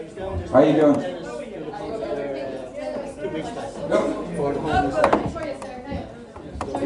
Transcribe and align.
How 0.00 0.62
you 0.62 0.72
doing? 0.72 0.94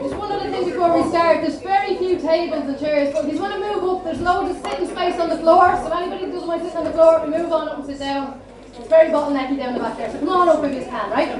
Just 0.03 0.17
one 0.17 0.33
other 0.33 0.51
thing 0.51 0.65
before 0.65 1.01
we 1.01 1.09
start. 1.11 1.43
There's 1.43 1.61
very 1.61 1.97
few 1.97 2.19
tables 2.19 2.67
and 2.67 2.77
chairs, 2.77 3.15
but 3.15 3.25
if 3.27 3.35
you 3.35 3.41
want 3.41 3.55
to 3.55 3.61
move 3.61 3.85
up, 3.85 4.03
there's 4.03 4.21
loads 4.21 4.57
of 4.57 4.63
sitting 4.67 4.89
space 4.89 5.21
on 5.21 5.29
the 5.29 5.39
floor. 5.39 5.77
So 5.77 5.93
anybody 5.93 6.25
who 6.25 6.33
doesn't 6.33 6.49
want 6.49 6.63
to 6.63 6.69
sit 6.69 6.77
on 6.77 6.85
the 6.85 6.91
floor, 6.91 7.25
move 7.29 7.53
on 7.53 7.69
up 7.69 7.79
and 7.79 7.87
sit 7.87 8.00
down. 8.00 8.41
It's 8.77 8.89
very 8.89 9.11
bottlenecky 9.11 9.59
down 9.59 9.75
the 9.75 9.81
back 9.81 9.96
there. 9.96 10.11
So 10.11 10.19
come 10.19 10.31
on 10.31 10.49
up 10.49 10.65
if 10.65 10.75
you 10.75 10.85
can, 10.85 11.11
right? 11.12 11.31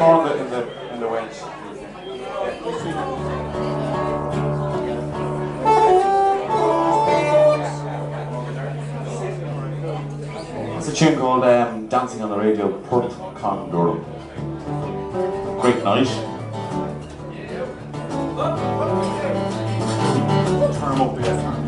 Hold 0.00 0.28
it 0.28 0.36
in 0.40 0.50
the 0.50 0.92
in 0.94 1.00
the 1.00 1.08
wedge. 1.08 1.36
It's 10.78 10.88
a 10.88 10.94
tune 10.94 11.18
called 11.18 11.44
um, 11.44 11.86
Dancing 11.88 12.22
on 12.22 12.30
the 12.30 12.38
Radio, 12.38 12.70
Port 12.84 13.10
Condorum. 13.34 14.02
Great 15.60 15.84
night. 15.84 16.06
Turn 20.78 20.92
'em 20.94 21.00
up, 21.02 21.20
yeah. 21.20 21.59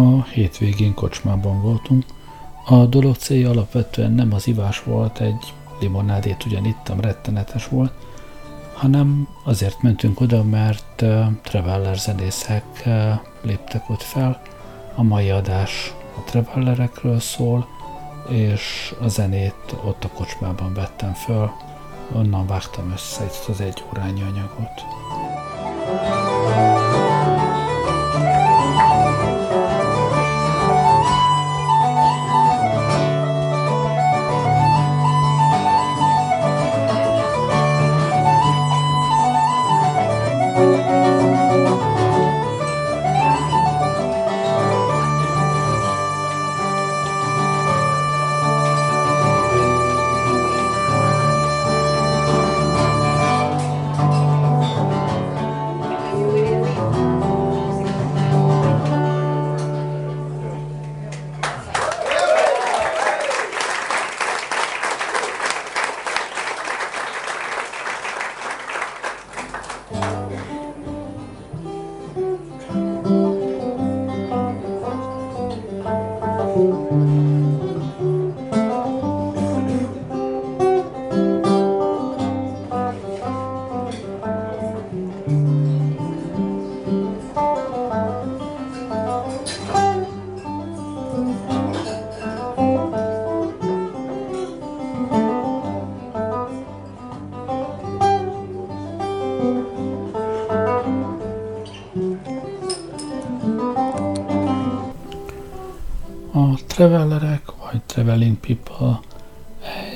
A 0.00 0.22
hétvégén 0.22 0.94
kocsmában 0.94 1.62
voltunk. 1.62 2.04
A 2.64 2.86
dolog 2.86 3.16
célja 3.16 3.50
alapvetően 3.50 4.12
nem 4.12 4.32
az 4.32 4.46
ivás 4.46 4.82
volt, 4.82 5.20
egy 5.20 5.54
limonádét 5.80 6.44
ugyan 6.44 6.64
ittam, 6.64 7.00
rettenetes 7.00 7.68
volt, 7.68 7.92
hanem 8.74 9.28
azért 9.44 9.82
mentünk 9.82 10.20
oda, 10.20 10.42
mert 10.42 11.02
uh, 11.02 11.26
Traveller 11.42 11.96
zenészek 11.96 12.88
léptek 13.42 13.90
ott 13.90 14.02
fel. 14.02 14.40
A 14.94 15.02
mai 15.02 15.30
adás 15.30 15.94
a 16.16 16.20
Travellerekről 16.24 17.20
szól, 17.20 17.66
és 18.28 18.94
a 19.00 19.08
zenét 19.08 19.74
ott 19.84 20.04
a 20.04 20.08
kocsmában 20.08 20.74
vettem 20.74 21.12
föl, 21.12 21.50
onnan 22.12 22.46
vágtam 22.46 22.90
össze 22.92 23.24
ezt 23.24 23.48
az 23.48 23.60
egy 23.60 23.84
órányi 23.92 24.22
anyagot. 24.22 24.84
A 26.26 26.29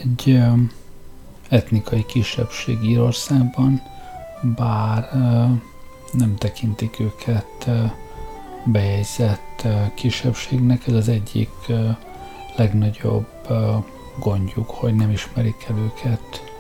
egy 0.05 0.29
um, 0.29 0.71
etnikai 1.49 2.05
kisebbség 2.07 2.83
Írországban, 2.83 3.83
bár 4.57 5.09
uh, 5.13 5.51
nem 6.13 6.37
tekintik 6.39 7.01
őket 7.01 7.65
uh, 7.67 7.91
bejegyzett 8.65 9.63
uh, 9.65 9.95
kisebbségnek, 9.95 10.87
ez 10.87 10.95
az 10.95 11.09
egyik 11.09 11.51
legnagyobb 12.57 13.27
gondjuk, 14.19 14.71
hogy 14.71 14.95
nem 14.95 15.11
ismerik 15.11 15.67
el 15.69 15.77
őket 15.79 16.53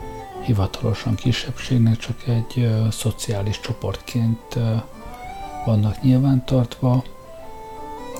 hivatalosan 0.44 1.14
kisebbségnek, 1.14 1.96
csak 1.96 2.26
egy 2.26 2.70
szociális 2.90 3.60
csoportként 3.60 4.58
vannak 5.64 6.02
nyilvántartva. 6.02 7.04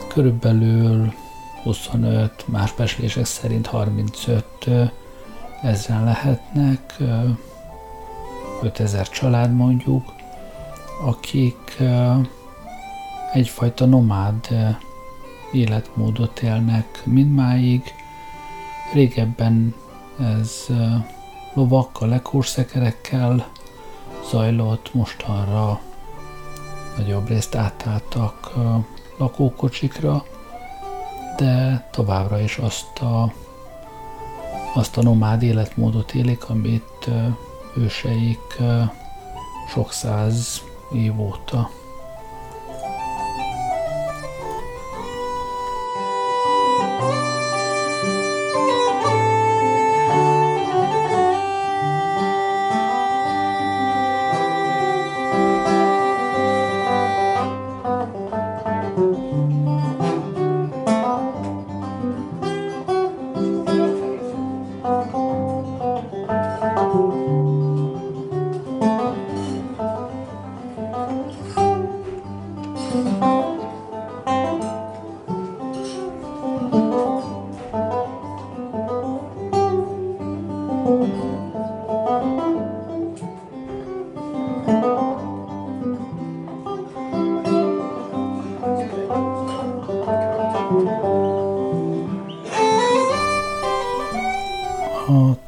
Körülbelül 0.09 1.13
25, 1.63 2.49
más 2.49 2.73
becslések 2.73 3.25
szerint 3.25 3.67
35 3.67 4.45
ö, 4.67 4.85
ezren 5.65 6.05
lehetnek, 6.05 6.95
ö, 6.99 7.29
5000 8.63 9.09
család 9.09 9.55
mondjuk, 9.55 10.13
akik 11.05 11.83
egyfajta 13.33 13.87
nomád 13.87 14.49
életmódot 15.53 16.41
élnek 16.43 17.03
mindmáig. 17.05 17.83
Régebben 18.93 19.75
ez 20.21 20.67
lovakkal, 21.55 22.09
lekórszekerekkel 22.09 23.47
zajlott, 24.31 24.95
mostanra 24.95 25.81
nagyobb 26.97 27.29
részt 27.29 27.55
átálltak 27.55 28.53
lakókocsikra, 29.17 30.25
de 31.37 31.89
továbbra 31.91 32.41
is 32.41 32.59
azt 32.59 32.99
a, 32.99 33.33
azt 34.75 34.97
a 34.97 35.03
nomád 35.03 35.43
életmódot 35.43 36.15
élik, 36.15 36.49
amit 36.49 37.11
őseik 37.77 38.63
sok 39.69 39.93
száz 39.93 40.63
év 40.93 41.21
óta 41.21 41.71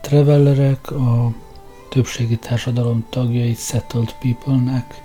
travelerek 0.07 0.91
a 0.91 1.33
többségi 1.89 2.37
társadalom 2.37 3.07
tagjait 3.11 3.59
settled 3.59 4.15
people-nek 4.21 5.03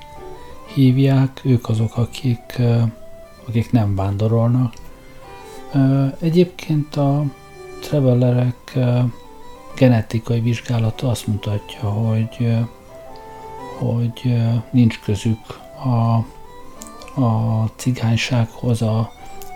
hívják, 0.73 1.41
ők 1.43 1.69
azok, 1.69 1.97
akik, 1.97 2.61
akik 3.47 3.71
nem 3.71 3.95
vándorolnak. 3.95 4.73
Egyébként 6.19 6.95
a 6.95 7.23
travelerek 7.81 8.77
genetikai 9.75 10.39
vizsgálata 10.39 11.09
azt 11.09 11.27
mutatja, 11.27 11.89
hogy, 11.89 12.57
hogy 13.77 14.41
nincs 14.71 14.99
közük 14.99 15.59
a, 15.83 16.15
a 17.21 17.65
cigánysághoz, 17.75 18.81
a, 18.81 19.11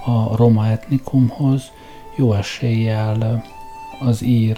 a 0.05 0.35
roma 0.35 0.67
etnikumhoz, 0.67 1.63
jó 2.15 2.33
eséllyel 2.33 3.43
az 3.99 4.21
ír 4.21 4.57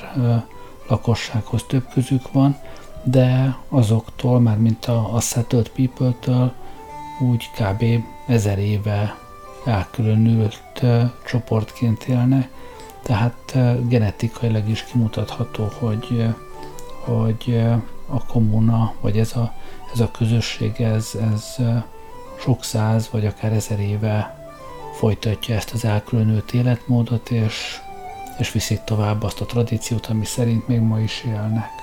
lakossághoz 0.87 1.63
több 1.67 1.87
közük 1.93 2.31
van, 2.31 2.57
de 3.03 3.57
azoktól, 3.69 4.39
már 4.39 4.57
mint 4.57 4.85
a, 4.85 5.13
a 5.13 5.19
settled 5.19 5.69
people-től 5.69 6.53
úgy 7.19 7.49
kb. 7.59 7.83
ezer 8.27 8.59
éve 8.59 9.17
elkülönült 9.65 10.83
csoportként 11.25 12.03
élnek, 12.03 12.49
tehát 13.03 13.57
genetikailag 13.87 14.69
is 14.69 14.83
kimutatható, 14.83 15.67
hogy, 15.79 16.25
hogy 17.05 17.63
a 18.07 18.25
kommuna, 18.25 18.93
vagy 19.01 19.17
ez 19.17 19.35
a, 19.35 19.53
ez 19.93 19.99
a 19.99 20.11
közösség, 20.11 20.81
ez, 20.81 21.11
ez 21.31 21.55
sok 22.39 22.63
száz, 22.63 23.09
vagy 23.11 23.25
akár 23.25 23.51
ezer 23.51 23.79
éve 23.79 24.45
folytatja 24.93 25.55
ezt 25.55 25.73
az 25.73 25.85
elkülönült 25.85 26.53
életmódot, 26.53 27.29
és, 27.29 27.81
és 28.37 28.51
viszik 28.51 28.83
tovább 28.83 29.23
azt 29.23 29.41
a 29.41 29.45
tradíciót, 29.45 30.05
ami 30.05 30.25
szerint 30.25 30.67
még 30.67 30.79
ma 30.79 30.99
is 30.99 31.23
élnek. 31.23 31.76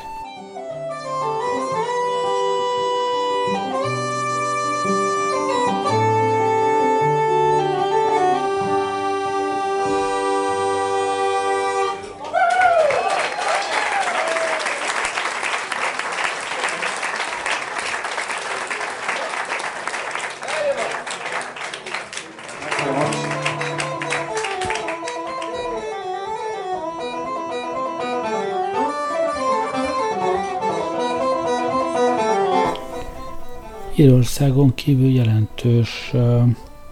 Írországon 34.04 34.74
kívül 34.74 35.10
jelentős 35.10 36.10
uh, 36.12 36.42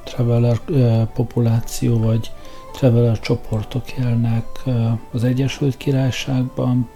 traveler 0.05 0.61
uh, 0.69 1.03
populáció 1.03 1.99
vagy 1.99 2.31
traveler 2.73 3.21
csoportok 3.21 3.93
élnek 3.93 4.47
uh, 4.65 4.93
az 5.13 5.25
Egyesült 5.25 5.77
Királyságban, 5.77 6.89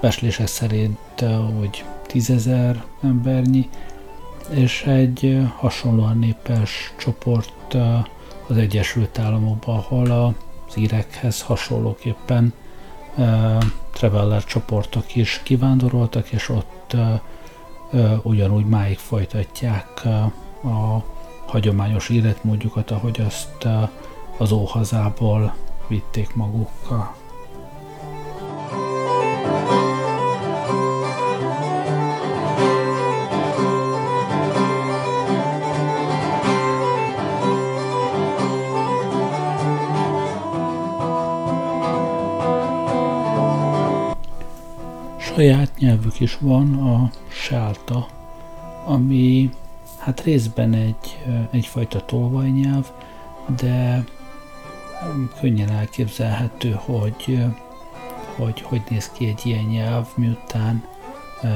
beslések 0.00 0.46
szerint 0.46 1.24
úgy 1.60 1.84
tízezer 2.06 2.84
embernyi, 3.02 3.68
és 4.50 4.82
egy 4.82 5.40
hasonlóan 5.56 6.18
népes 6.18 6.94
csoport 6.98 7.76
az 8.46 8.56
Egyesült 8.56 9.18
Államokban, 9.18 9.76
ahol 9.76 10.10
az 10.68 10.76
írekhez 10.76 11.42
hasonlóképpen 11.42 12.52
traveler 13.92 14.44
csoportok 14.44 15.16
is 15.16 15.40
kivándoroltak, 15.44 16.32
és 16.32 16.48
ott 16.48 16.96
ugyanúgy 18.22 18.66
máig 18.66 18.98
folytatják 18.98 20.04
a 20.62 21.04
hagyományos 21.46 22.08
életmódjukat, 22.08 22.90
ahogy 22.90 23.20
azt 23.26 23.68
az 24.38 24.52
óhazából 24.52 25.54
vitték 25.88 26.34
magukkal. 26.34 27.14
Saját 45.34 45.78
nyelvük 45.78 46.20
is 46.20 46.38
van, 46.40 46.74
a 46.74 47.10
sálta, 47.28 48.06
ami 48.84 49.50
hát 49.98 50.20
részben 50.20 50.72
egy, 50.72 51.18
egyfajta 51.50 52.04
tolvajnyelv, 52.04 52.86
de 53.60 54.04
könnyen 55.40 55.70
elképzelhető, 55.70 56.78
hogy, 56.84 57.44
hogy 58.36 58.60
hogy 58.60 58.82
néz 58.88 59.10
ki 59.10 59.26
egy 59.26 59.40
ilyen 59.42 59.64
nyelv, 59.64 60.06
miután 60.14 60.84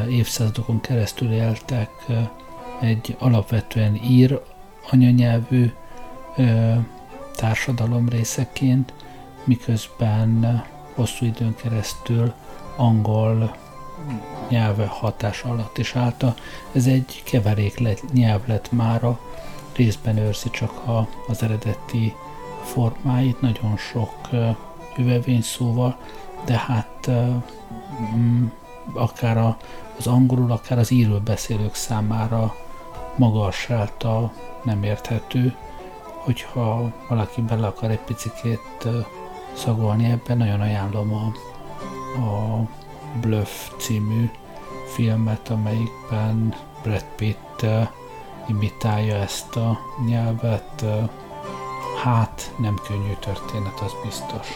évszázadokon 0.09 0.81
keresztül 0.81 1.33
éltek 1.33 1.91
egy 2.81 3.17
alapvetően 3.19 3.95
ír 4.05 4.41
anyanyelvű 4.91 5.73
társadalom 7.35 8.09
részeként, 8.09 8.93
miközben 9.45 10.65
hosszú 10.95 11.27
időn 11.27 11.55
keresztül 11.55 12.33
angol 12.77 13.57
nyelve 14.49 14.87
hatása 14.87 15.49
alatt 15.49 15.79
is 15.79 15.97
állta. 15.97 16.35
Ez 16.73 16.87
egy 16.87 17.23
keverék 17.25 17.79
lett, 17.79 18.13
nyelv 18.13 18.47
lett 18.47 18.73
mára, 18.73 19.19
részben 19.77 20.17
őrzi 20.17 20.51
csak 20.51 20.87
a, 20.89 21.09
az 21.29 21.43
eredeti 21.43 22.15
formáit, 22.63 23.41
nagyon 23.41 23.77
sok 23.77 24.13
uh, 24.33 24.57
üvevény 24.97 25.43
szóval, 25.43 25.99
de 26.45 26.59
hát 26.59 27.11
mm, 28.17 28.47
akár 28.93 29.39
a, 29.39 29.57
az 29.99 30.07
angolul, 30.07 30.53
akár 30.53 30.79
az 30.79 30.91
írő 30.91 31.19
beszélők 31.19 31.75
számára 31.75 32.55
maga 33.17 33.45
a 33.45 33.51
sálta 33.51 34.33
nem 34.63 34.83
érthető, 34.83 35.55
hogyha 36.03 36.93
valaki 37.09 37.41
bele 37.41 37.67
akar 37.67 37.91
egy 37.91 38.01
picit 38.01 38.59
uh, 38.85 38.95
szagolni 39.53 40.05
ebben, 40.11 40.37
nagyon 40.37 40.61
ajánlom 40.61 41.13
a, 41.15 41.33
a 42.21 42.61
Bluff 43.21 43.69
című 43.79 44.31
filmet, 44.95 45.49
amelyikben 45.49 46.55
Brad 46.83 47.05
Pitt 47.17 47.67
imitálja 48.49 49.15
ezt 49.15 49.57
a 49.57 49.79
nyelvet. 50.07 50.85
Hát, 52.03 52.55
nem 52.59 52.81
könnyű 52.89 53.13
történet, 53.21 53.81
az 53.81 53.93
biztos. 54.05 54.47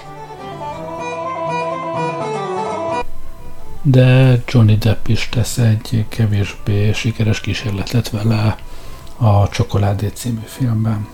De 3.83 4.43
Johnny 4.47 4.77
Depp 4.77 5.07
is 5.07 5.29
tesz 5.29 5.59
egy 5.59 6.05
kevésbé 6.09 6.93
sikeres 6.93 7.41
kísérletet 7.41 8.11
vele 8.11 8.57
a 9.17 9.49
Csokoládé 9.49 10.09
című 10.09 10.45
filmben. 10.45 11.09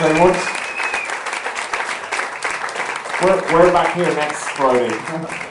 Much. 0.00 0.36
We're, 3.22 3.52
we're 3.52 3.70
back 3.70 3.94
here 3.94 4.14
next 4.14 4.48
Friday. 4.52 5.49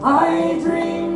I 0.00 0.60
dream. 0.60 1.07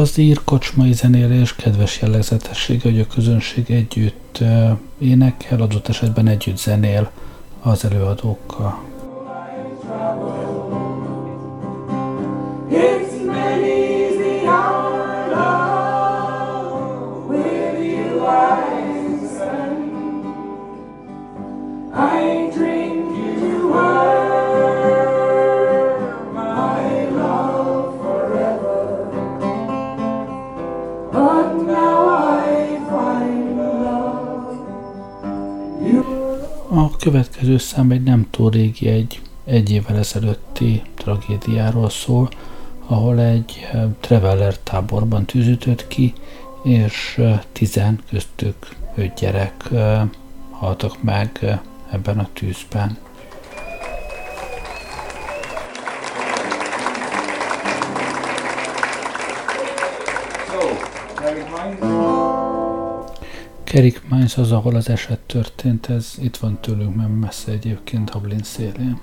Az 0.00 0.18
ír 0.18 0.40
kocsmai 0.44 0.92
zenélés 0.92 1.54
kedves 1.54 2.00
jellegzetessége, 2.00 2.90
hogy 2.90 3.00
a 3.00 3.06
közönség 3.06 3.70
együtt 3.70 4.38
énekel, 4.98 5.62
adott 5.62 5.88
esetben 5.88 6.26
együtt 6.28 6.58
zenél 6.58 7.10
az 7.62 7.84
előadókkal. 7.84 8.89
Következő 37.60 37.76
szám 37.76 37.90
egy 37.90 38.02
nem 38.02 38.26
túl 38.30 38.50
régi, 38.50 38.88
egy 38.88 39.20
egy 39.44 39.70
évvel 39.70 39.96
ezelőtti 39.96 40.82
tragédiáról 40.94 41.90
szól, 41.90 42.28
ahol 42.86 43.20
egy 43.20 43.68
eh, 43.72 43.82
Traveller 44.00 44.58
táborban 44.58 45.24
tűzütött 45.24 45.88
ki, 45.88 46.12
és 46.62 47.14
eh, 47.18 47.40
tizen 47.52 48.00
köztük 48.10 48.68
öt 48.94 49.14
gyerek 49.14 49.54
eh, 49.72 50.08
haltak 50.50 51.02
meg 51.02 51.60
ebben 51.90 52.18
a 52.18 52.28
tűzben. 52.32 52.96
Carrick 63.72 64.02
Mines 64.10 64.38
az, 64.38 64.52
ahol 64.52 64.74
az 64.74 64.88
eset 64.88 65.18
történt, 65.26 65.88
ez 65.88 66.14
itt 66.22 66.36
van 66.36 66.58
tőlünk, 66.60 66.96
nem 66.96 67.10
messze 67.10 67.52
egyébként 67.52 68.10
Dublin 68.10 68.42
szélén. 68.42 68.98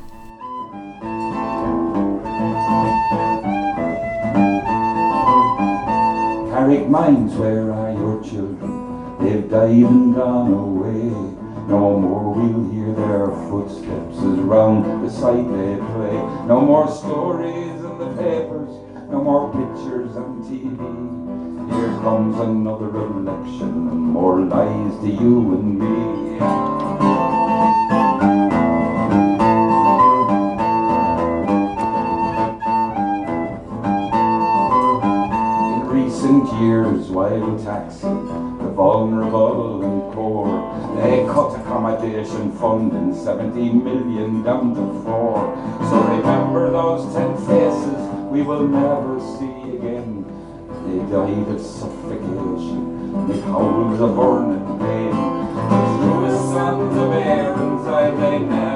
Carrick 6.51 6.87
Mines, 6.87 7.37
where 7.37 7.73
are 7.73 7.91
your 7.91 8.21
children? 8.23 8.71
They've 9.19 9.47
died 9.49 9.85
and 9.85 10.15
gone 10.15 10.53
away. 10.53 11.11
No 11.67 11.97
more 11.99 12.35
we'll 12.35 12.69
hear 12.71 12.93
their 12.95 13.27
footsteps 13.49 14.17
as 14.17 14.37
round 14.39 14.83
the 15.03 15.09
site 15.09 15.47
they 15.47 15.75
play. 15.93 16.17
No 16.47 16.59
more 16.59 16.87
stories 16.91 17.79
in 17.89 17.97
the 17.97 18.09
papers, 18.17 18.71
no 19.11 19.23
more 19.23 19.49
pictures 19.51 20.15
on 20.15 20.43
TV. 20.43 20.79
Here 21.71 22.01
comes 22.01 22.39
another 22.39 22.89
election 22.95 23.86
more 24.17 24.41
lies 24.41 24.99
to 25.01 25.09
you 25.09 25.53
and 25.53 25.77
me. 25.77 26.37
In 35.75 35.87
recent 35.87 36.51
years, 36.59 37.09
while 37.09 37.59
taxing 37.59 38.25
the 38.57 38.69
vulnerable 38.69 39.83
and 39.83 40.13
poor, 40.15 40.47
they 40.95 41.23
cut 41.25 41.59
accommodation 41.61 42.51
fund 42.53 42.93
in 42.93 43.13
70 43.13 43.69
million 43.69 44.41
down 44.41 44.73
to 44.73 45.03
four. 45.03 45.35
So 45.89 45.95
remember 46.01 46.71
those 46.71 47.13
ten 47.13 47.37
faces 47.37 48.01
we 48.31 48.41
will 48.41 48.67
never 48.67 49.19
see. 49.37 49.66
They 50.87 50.99
died 50.99 51.49
of 51.49 51.59
suffocation, 51.59 53.27
with 53.27 53.43
howls 53.43 53.99
of 53.99 54.15
burning 54.15 54.79
pain. 54.79 55.11
Through 55.11 56.21
the 56.27 56.37
sons 56.53 56.97
of 56.97 57.11
Aaron's 57.11 57.87
I 57.87 58.11
they 58.11 58.66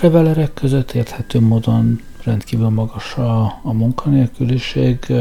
travelerek 0.00 0.54
között 0.54 0.92
érthető 0.92 1.40
módon 1.40 2.00
rendkívül 2.24 2.68
magas 2.68 3.14
a, 3.16 3.42
a 3.62 3.72
munkanélküliség. 3.72 5.12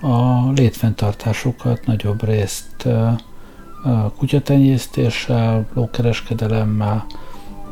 A 0.00 0.50
létfenntartásukat 0.54 1.86
nagyobb 1.86 2.24
részt 2.24 2.86
kutyatenyésztéssel, 4.16 5.66
lókereskedelemmel, 5.74 7.06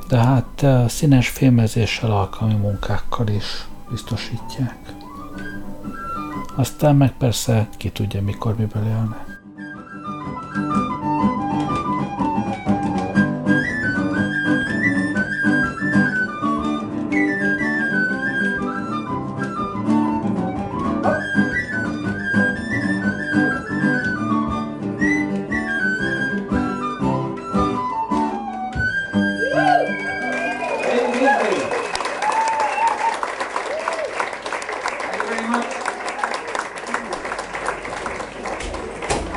de 0.08 0.16
hát 0.16 0.66
színes 0.88 1.28
fémezéssel, 1.28 2.10
alkalmi 2.10 2.54
munkákkal 2.54 3.28
is 3.28 3.66
biztosítják. 3.90 4.94
Aztán 6.56 6.96
meg 6.96 7.12
persze 7.16 7.68
ki 7.76 7.90
tudja, 7.90 8.22
mikor 8.22 8.56
miből 8.56 8.84
élnek. 8.84 9.33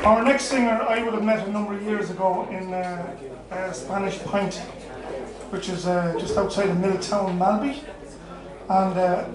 Our 0.08 0.24
next 0.24 0.46
singer 0.46 0.82
I 0.88 1.04
would 1.04 1.14
have 1.16 1.24
met 1.26 1.46
a 1.46 1.52
number 1.52 1.74
of 1.74 1.84
years 1.84 2.10
ago 2.10 2.48
in 2.50 2.74
uh, 2.74 3.14
uh, 3.52 3.74
Spanish 3.74 4.18
Point, 4.20 4.56
which 5.52 5.68
is 5.68 5.86
uh, 5.86 6.16
just 6.18 6.38
outside 6.38 6.70
of 6.70 6.80
Milltown, 6.80 7.38
Malbay. 7.38 7.84
And 8.70 8.98
uh, 8.98 9.28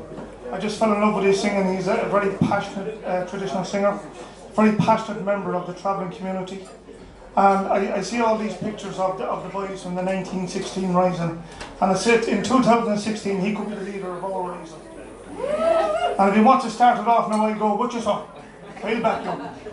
I 0.50 0.58
just 0.58 0.78
fell 0.78 0.94
in 0.94 0.98
love 1.02 1.14
with 1.16 1.24
his 1.24 1.42
singing. 1.42 1.76
He's 1.76 1.88
a 1.88 2.08
very 2.11 2.35
passionate 2.38 3.04
uh, 3.04 3.26
traditional 3.26 3.66
singer, 3.66 4.00
very 4.54 4.74
passionate 4.76 5.22
member 5.26 5.54
of 5.54 5.66
the 5.66 5.74
travelling 5.74 6.11
community. 6.11 6.66
And 7.37 7.66
I, 7.66 7.96
I 7.96 8.00
see 8.00 8.20
all 8.20 8.38
these 8.38 8.56
pictures 8.56 8.98
of 8.98 9.18
the, 9.18 9.24
of 9.24 9.42
the 9.42 9.50
boys 9.50 9.82
from 9.82 9.94
the 9.94 10.02
1916 10.02 10.94
Rising. 10.94 11.42
And 11.82 11.90
I 11.90 11.94
said 11.94 12.24
in 12.24 12.42
2016 12.42 13.42
he 13.42 13.54
could 13.54 13.68
be 13.68 13.74
the 13.74 13.85
leader 13.92 14.11
of 14.11 14.24
all 14.24 14.48
Rising. 14.48 14.80
And 16.18 16.30
if 16.30 16.35
you 16.35 16.42
want 16.42 16.62
to 16.62 16.70
start 16.70 16.98
it 16.98 17.06
off 17.06 17.28
now, 17.28 17.44
I 17.44 17.58
go, 17.58 17.74
what 17.74 17.92
you 17.92 18.00
saw? 18.00 18.26
Way 18.82 19.00
back 19.00 19.22
you. 19.22 19.72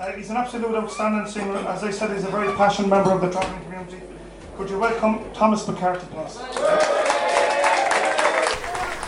Uh, 0.00 0.10
he's 0.10 0.28
an 0.28 0.36
absolute 0.36 0.74
outstanding 0.74 1.26
singer. 1.30 1.56
As 1.68 1.84
I 1.84 1.90
said, 1.92 2.10
he's 2.10 2.24
a 2.24 2.30
very 2.30 2.52
passionate 2.56 2.88
member 2.88 3.12
of 3.12 3.20
the 3.20 3.30
travelling 3.30 3.62
community. 3.62 4.00
Could 4.56 4.68
you 4.68 4.78
welcome 4.78 5.20
Thomas 5.32 5.68
McCarthy, 5.68 6.06
please? 6.06 6.38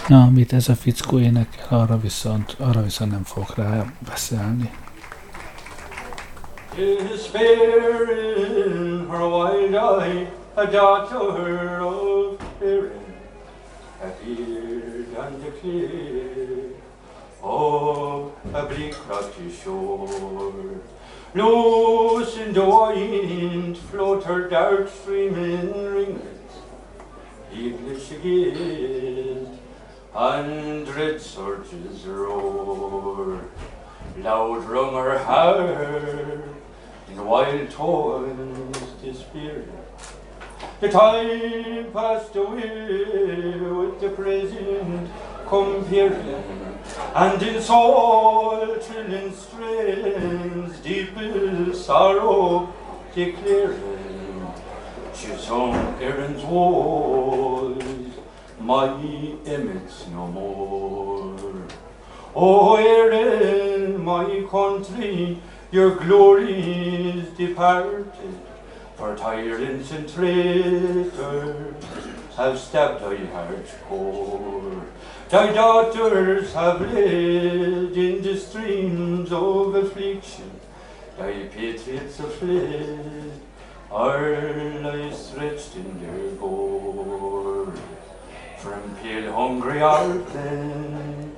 Na, 0.08 0.22
amit 0.22 0.52
ez 0.52 0.68
a 0.68 0.74
fickó 0.74 1.18
énekel, 1.18 1.78
arra 1.78 1.98
viszont, 1.98 2.56
arra 2.60 2.82
viszont 2.82 3.10
nem 3.10 3.24
fogok 3.24 3.54
rá 3.56 3.84
beszélni. 4.08 4.70
Is 6.76 7.26
fair 7.26 8.08
in 8.36 9.08
her 9.10 9.26
wild 9.28 9.74
eye, 9.74 10.30
a 10.54 10.66
daughter 10.66 11.80
of 11.80 12.40
Erin, 12.60 12.90
appeared 14.02 15.16
on 15.18 15.40
the 15.40 15.50
cliff 15.60 16.36
rocky 18.52 19.50
shore. 19.50 20.80
Loose 21.34 22.36
in 22.38 22.52
the 22.52 22.64
wind 22.64 23.76
float 23.76 24.24
her 24.24 24.48
dark 24.48 24.88
streaming 24.88 25.72
ringlets, 25.72 26.54
English 27.52 28.10
again, 28.12 29.58
hundred 30.12 31.20
surges 31.20 32.06
roar. 32.06 33.44
Loud 34.18 34.64
rung 34.64 34.94
her 34.94 35.18
heart 35.18 36.40
in 37.08 37.24
wild 37.24 37.70
toils 37.70 38.76
despairing. 39.02 39.85
The 40.80 40.88
time 40.88 41.90
passed 41.92 42.36
away 42.36 43.58
with 43.58 44.00
the 44.00 44.10
present 44.10 45.10
comparing, 45.46 46.44
and 47.14 47.42
in 47.42 47.62
soul 47.62 48.76
trilling 48.76 49.32
strains 49.32 50.78
deep 50.80 51.14
sorrow 51.74 52.72
declaring. 53.14 54.52
She 55.14 55.34
sung 55.36 55.74
Erin's 56.00 56.44
woes, 56.44 57.82
my 58.60 58.88
Emmet's 59.46 60.06
no 60.08 60.26
more. 60.26 61.66
O 62.34 62.76
Erin, 62.76 64.04
my 64.04 64.44
country, 64.50 65.40
your 65.70 65.96
glory 65.96 67.18
is 67.18 67.28
departed, 67.30 68.12
for 68.96 69.14
tyrants 69.14 69.92
and 69.92 70.08
traitors 70.08 71.12
have 72.36 72.58
stabbed 72.58 73.02
thy 73.02 73.16
heart's 73.26 73.74
core. 73.84 74.82
Thy 75.28 75.52
daughters 75.52 76.52
have 76.54 76.80
led 76.80 77.92
in 77.96 78.22
the 78.22 78.36
streams 78.36 79.32
of 79.32 79.74
affliction, 79.74 80.50
thy 81.18 81.44
patriots 81.48 82.16
have 82.18 82.34
fled, 82.34 83.32
are 83.90 84.80
lie 84.80 85.12
stretched 85.12 85.76
in 85.76 86.00
their 86.00 86.30
gore. 86.32 87.72
From 88.58 88.96
pale 89.02 89.32
hungry 89.32 89.82
Ireland, 89.82 91.36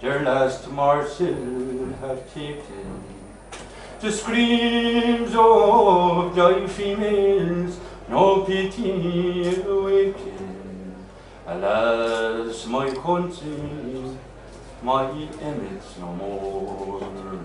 their 0.00 0.22
last 0.22 0.70
morsel 0.70 1.94
have 2.00 2.34
taken. 2.34 3.17
The 4.00 4.12
screams 4.12 5.34
of 5.34 6.36
thy 6.36 6.68
females 6.68 7.80
no 8.08 8.44
pity 8.44 9.60
awaken. 9.62 10.94
Alas, 11.44 12.64
my 12.66 12.90
country, 12.90 14.16
my 14.82 15.10
Emmet's 15.42 15.98
no 15.98 16.12
more. 16.14 17.40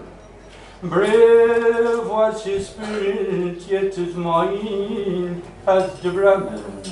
Brave 0.83 2.07
was 2.07 2.45
his 2.45 2.67
spirit, 2.67 3.67
yet 3.67 3.95
his 3.95 4.15
mind 4.15 5.41
as 5.65 5.99
the 6.01 6.11
Brahmin. 6.11 6.83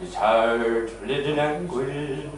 His 0.00 0.14
heart 0.14 0.90
bled 1.04 1.26
in 1.26 1.38
anguish 1.38 2.30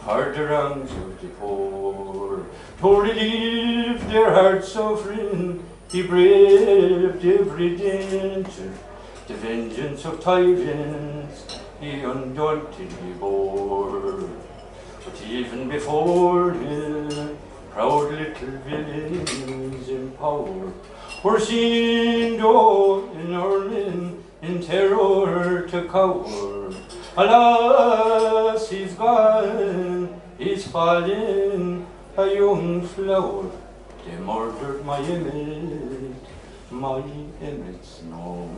for 0.00 0.32
the 0.34 0.44
wrongs 0.44 0.90
the 1.22 1.28
poor. 1.38 2.46
To 2.80 3.00
relieve 3.00 4.08
their 4.08 4.32
heart 4.32 4.64
suffering, 4.64 5.62
he 5.96 6.02
braved 6.02 7.24
every 7.24 7.74
danger. 7.74 8.70
The 9.28 9.34
vengeance 9.34 10.04
of 10.04 10.20
tyrants 10.20 11.58
he 11.80 12.00
undauntedly 12.00 13.12
bore. 13.18 14.28
But 15.02 15.22
even 15.26 15.70
before 15.70 16.50
the 16.50 17.34
proud 17.70 18.12
little 18.12 18.58
villains 18.66 19.88
in 19.88 20.10
power 20.18 20.70
were 21.24 21.40
seen 21.40 22.36
though 22.40 23.10
in 23.12 23.32
Ireland 23.32 24.22
in 24.42 24.62
terror 24.62 25.62
to 25.62 25.84
cower. 25.88 26.74
Alas, 27.16 28.68
he's 28.68 28.92
gone, 28.92 30.20
he's 30.36 30.66
fallen, 30.66 31.86
a 32.18 32.26
young 32.34 32.82
flower. 32.86 33.50
They 34.06 34.16
murdered 34.18 34.84
my 34.84 34.98
Emmet, 34.98 36.14
my 36.70 37.02
Emmet 37.42 38.02
no 38.08 38.48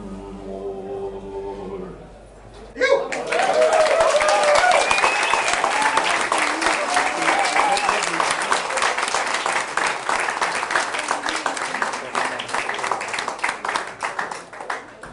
more. 0.46 1.88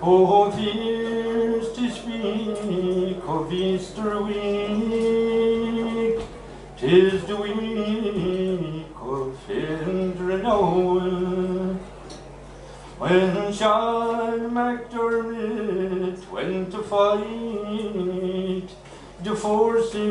Oh, 0.08 0.52
fears 0.52 1.72
to 1.74 1.90
speak 1.90 3.24
of 3.26 3.52
Easter 3.54 4.22
week, 4.22 6.20
tis 6.78 7.24
the 7.24 7.36
When 12.98 13.52
Sean 13.52 14.52
McDermott 14.52 16.32
went 16.32 16.72
to 16.72 16.82
fight 16.82 18.70
the 19.22 19.36
forces 19.36 20.08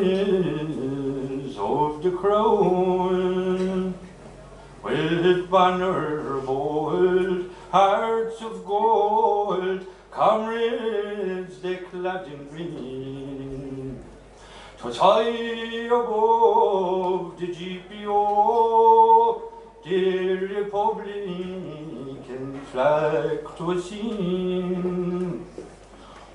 of 1.57 2.03
the 2.03 2.11
crown, 2.11 3.95
with 4.83 5.51
banner 5.51 6.41
bold, 6.41 7.51
hearts 7.71 8.43
of 8.43 8.67
gold, 8.67 9.87
comrades 10.11 11.59
they 11.63 11.77
clad 11.77 12.27
in 12.27 12.49
green. 12.49 14.05
'Twas 14.77 14.99
high 14.99 15.87
above 15.87 17.39
the 17.41 17.47
GPO, 17.47 18.15
the 19.85 20.37
Republican 20.37 22.61
flag 22.73 23.45
'twas 23.57 23.91
seen. 23.91 25.45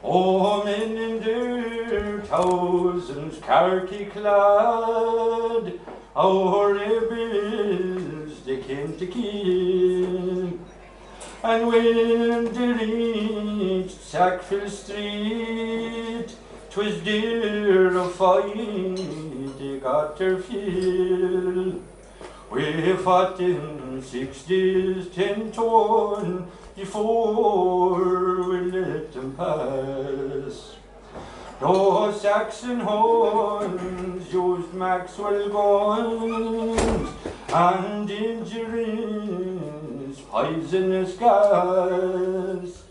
Oh, 0.03 0.63
men 0.63 0.95
in 0.95 1.19
their 1.19 2.21
thousands, 2.21 3.39
khaki 3.41 4.05
clad, 4.05 5.79
our 6.15 6.73
rebels 6.73 8.33
came 8.67 8.95
to 8.97 9.07
kill. 9.07 10.53
And 11.41 11.67
when 11.67 12.53
they 12.53 12.73
reached 12.85 14.01
Sackville 14.01 14.69
Street, 14.69 16.35
'twas 16.69 17.01
there 17.03 17.97
a 17.97 18.07
fight 18.07 18.97
they 19.57 19.79
got 19.79 20.17
their 20.17 20.37
fill. 20.37 21.88
We 22.51 22.97
fought 22.97 23.39
in 23.39 24.01
sixties, 24.01 25.09
ten 25.09 25.51
to 25.51 25.61
one, 25.61 26.47
before 26.75 28.49
we 28.49 28.71
let 28.71 29.13
them 29.13 29.35
pass. 29.35 30.75
Those 31.59 32.21
Saxon 32.21 32.79
horns 32.79 34.33
used 34.33 34.73
Maxwell 34.73 35.49
guns 35.49 37.11
and 37.53 38.09
injuries, 38.09 40.19
poisonous 40.21 41.15
gas. 41.17 42.83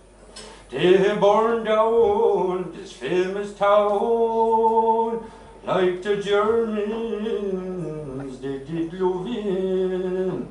They 0.70 1.16
burned 1.18 1.64
down 1.64 2.72
this 2.76 2.92
famous 2.92 3.54
town 3.54 5.24
like 5.64 6.02
the 6.02 6.22
Germans 6.22 8.07
they 8.40 8.58
did 8.58 8.92
Louvain. 8.92 10.48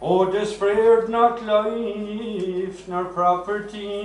Oh, 0.00 0.30
they 0.30 0.44
spared 0.44 1.08
not 1.08 1.44
life 1.44 2.88
nor 2.88 3.04
property 3.04 4.02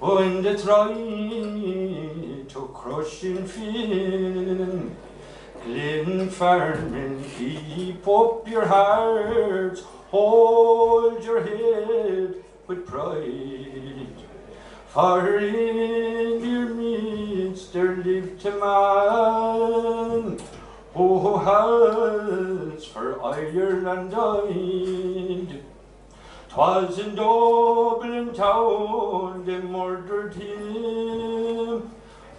when 0.00 0.42
they 0.42 0.56
tried 0.56 2.48
to 2.48 2.70
crush 2.72 3.18
Sinn 3.18 3.44
Féin. 3.44 4.94
Glenfarne, 5.64 7.22
keep 7.36 8.06
up 8.06 8.48
your 8.48 8.66
hearts, 8.66 9.82
hold 10.10 11.24
your 11.24 11.42
head 11.42 12.34
with 12.66 12.86
pride. 12.86 14.06
For 14.88 15.38
in 15.38 16.42
your 16.42 16.68
midst 16.74 17.72
there 17.72 17.96
lived 17.96 18.46
a 18.46 18.52
man 18.52 20.15
who 20.96 21.36
has 21.36 22.84
for 22.86 23.22
Ireland 23.22 24.10
died. 24.12 25.62
Twas 26.48 26.98
in 26.98 27.14
Dublin 27.14 28.32
town 28.32 29.44
they 29.44 29.58
murdered 29.58 30.34
him. 30.34 31.90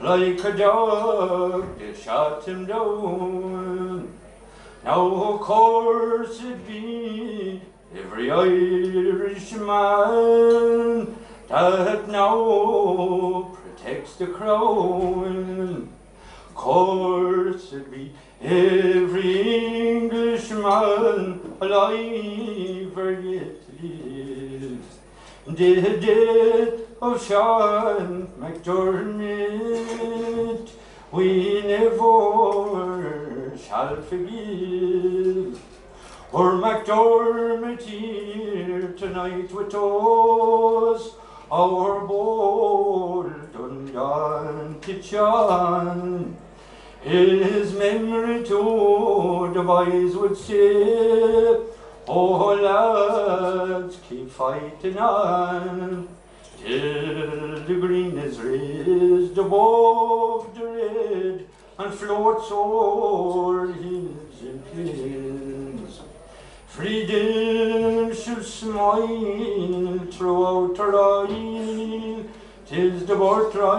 Like 0.02 0.44
a 0.44 0.58
dog 0.58 1.78
they 1.78 1.94
shot 1.94 2.46
him 2.48 2.66
down. 2.66 4.12
Now 4.84 5.06
of 5.06 5.42
course 5.42 6.42
it 6.42 6.68
be 6.68 7.62
every 7.96 8.32
Irishman 8.32 9.68
that 11.48 12.08
now 12.10 13.52
protects 13.54 14.16
the 14.16 14.26
crown. 14.28 15.90
Course 16.56 17.72
it 17.74 17.92
be 17.92 18.14
every 18.42 19.88
Englishman 19.96 21.56
alive 21.60 22.98
yet 23.24 23.62
lives. 23.82 25.00
The 25.48 25.82
death 25.82 26.80
of 27.02 27.24
Sean 27.26 28.28
McDermott 28.40 29.68
we 31.12 31.62
never 31.62 33.58
shall 33.58 34.02
forgive. 34.02 35.60
Or 36.34 36.52
McDermott 36.54 37.82
here 37.82 38.92
tonight 38.92 39.52
with 39.54 39.74
us, 39.74 41.12
our 41.50 42.02
bold 42.06 43.34
undaunted 43.56 45.02
John. 45.02 46.38
His 47.08 47.72
memory 47.72 48.44
to 48.44 49.52
the 49.54 49.64
boys 49.64 50.14
would 50.18 50.36
say, 50.36 51.56
Oh 52.06 52.54
lads, 52.54 53.98
keep 54.10 54.30
fighting 54.30 54.98
on, 54.98 56.10
till 56.62 57.62
the 57.62 57.78
green 57.80 58.18
is 58.18 58.42
raised 58.42 59.38
above 59.38 60.54
the 60.54 60.66
red, 60.66 61.46
and 61.80 61.94
floats 61.94 62.52
o'er 62.52 63.72
hills 63.72 64.42
and 64.42 64.66
plains. 64.66 66.02
Freedom 66.68 68.14
should 68.14 68.44
smile 68.44 70.00
throughout 70.12 70.78
our 70.78 71.26
isle, 71.26 72.26
tis 72.68 73.06
the 73.06 73.16
birthright 73.16 73.78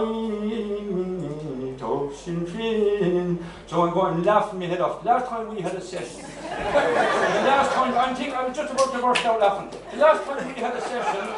of 1.82 2.14
Sinn 2.16 2.46
Féin. 2.46 3.38
So 3.66 3.82
I'm 3.82 3.92
going 3.92 4.22
laughing 4.22 4.60
my 4.60 4.66
head 4.66 4.80
off. 4.80 5.04
Last 5.04 5.28
time 5.28 5.54
we 5.54 5.60
had 5.60 5.74
a 5.74 5.80
session, 5.80 6.22
the 6.22 7.42
last 7.52 7.72
time, 7.74 7.94
I 7.96 8.14
think 8.14 8.34
I 8.34 8.46
was 8.46 8.56
just 8.56 8.72
about 8.72 8.92
to 8.92 8.98
burst 9.00 9.26
out 9.26 9.40
laughing. 9.40 9.80
The 9.92 9.98
last 9.98 10.24
time 10.24 10.46
we 10.48 10.54
had 10.54 10.74
a 10.74 10.80
session, 10.80 11.28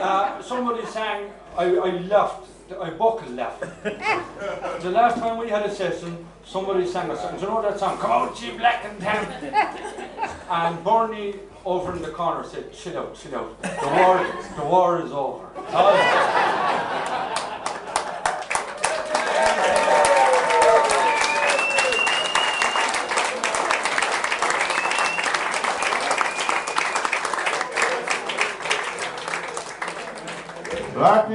uh, 0.00 0.42
somebody 0.42 0.84
sang, 0.86 1.30
I, 1.56 1.64
I 1.64 1.90
laughed, 2.12 2.46
I 2.68 2.90
buckled 2.90 3.30
laughing. 3.36 3.70
The 4.82 4.90
last 4.90 5.18
time 5.18 5.38
we 5.38 5.48
had 5.48 5.64
a 5.64 5.74
session, 5.74 6.26
somebody 6.44 6.84
sang 6.86 7.08
a 7.10 7.16
song. 7.16 7.36
Do 7.36 7.42
you 7.42 7.46
know 7.46 7.62
that 7.62 7.78
song? 7.78 7.96
Come 7.98 8.10
out, 8.10 8.42
ye 8.42 8.56
black 8.56 8.84
and 8.84 9.00
tan. 9.00 9.24
And 10.50 10.84
Bernie 10.84 11.36
over 11.64 11.94
in 11.94 12.02
the 12.02 12.10
corner 12.10 12.44
said, 12.44 12.72
chill 12.72 12.98
out, 12.98 13.14
chill 13.14 13.36
out. 13.36 13.62
The 13.62 13.88
war, 13.88 14.26
the 14.56 14.64
war 14.64 15.02
is 15.02 15.12
over. 15.12 15.46
Black 30.94 31.28